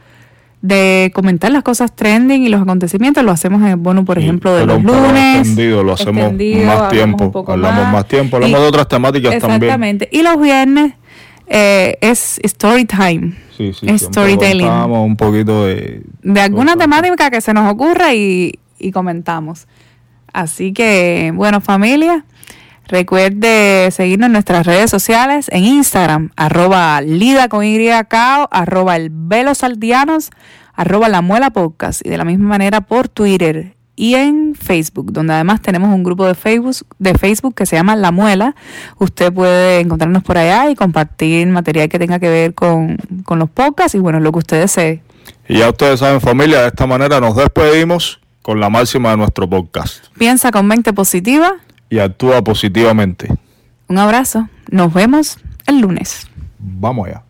[0.60, 4.22] de comentar las cosas trending y los acontecimientos, lo hacemos en el bono, por Sí,
[4.22, 5.38] ejemplo, de los lunes.
[5.40, 9.62] extendido, lo hacemos extendido, más tiempo, hablamos más tiempo, hablamos Y- de otras temáticas también.
[9.62, 10.08] Exactamente.
[10.12, 10.92] Y los viernes
[11.48, 13.34] eh, es story time.
[13.56, 14.66] Sí, sí, Es storytelling.
[14.68, 19.66] un poquito de de alguna temática que se nos ocurra y, y comentamos.
[20.32, 22.24] Así que, bueno, familia,
[22.86, 29.10] recuerde seguirnos en nuestras redes sociales, en Instagram, arroba lida con y cao, arroba el
[29.10, 30.30] velo saldianos,
[30.74, 35.34] arroba la muela podcast y de la misma manera por Twitter y en Facebook, donde
[35.34, 38.54] además tenemos un grupo de Facebook, de Facebook que se llama La Muela.
[38.98, 43.50] Usted puede encontrarnos por allá y compartir material que tenga que ver con, con los
[43.50, 45.02] podcasts y bueno, lo que usted desee.
[45.48, 49.48] Y ya ustedes saben, familia, de esta manera nos despedimos con la máxima de nuestro
[49.48, 50.06] podcast.
[50.18, 51.52] Piensa con mente positiva.
[51.92, 53.28] Y actúa positivamente.
[53.86, 54.48] Un abrazo.
[54.70, 55.36] Nos vemos
[55.66, 56.26] el lunes.
[56.58, 57.22] Vamos allá.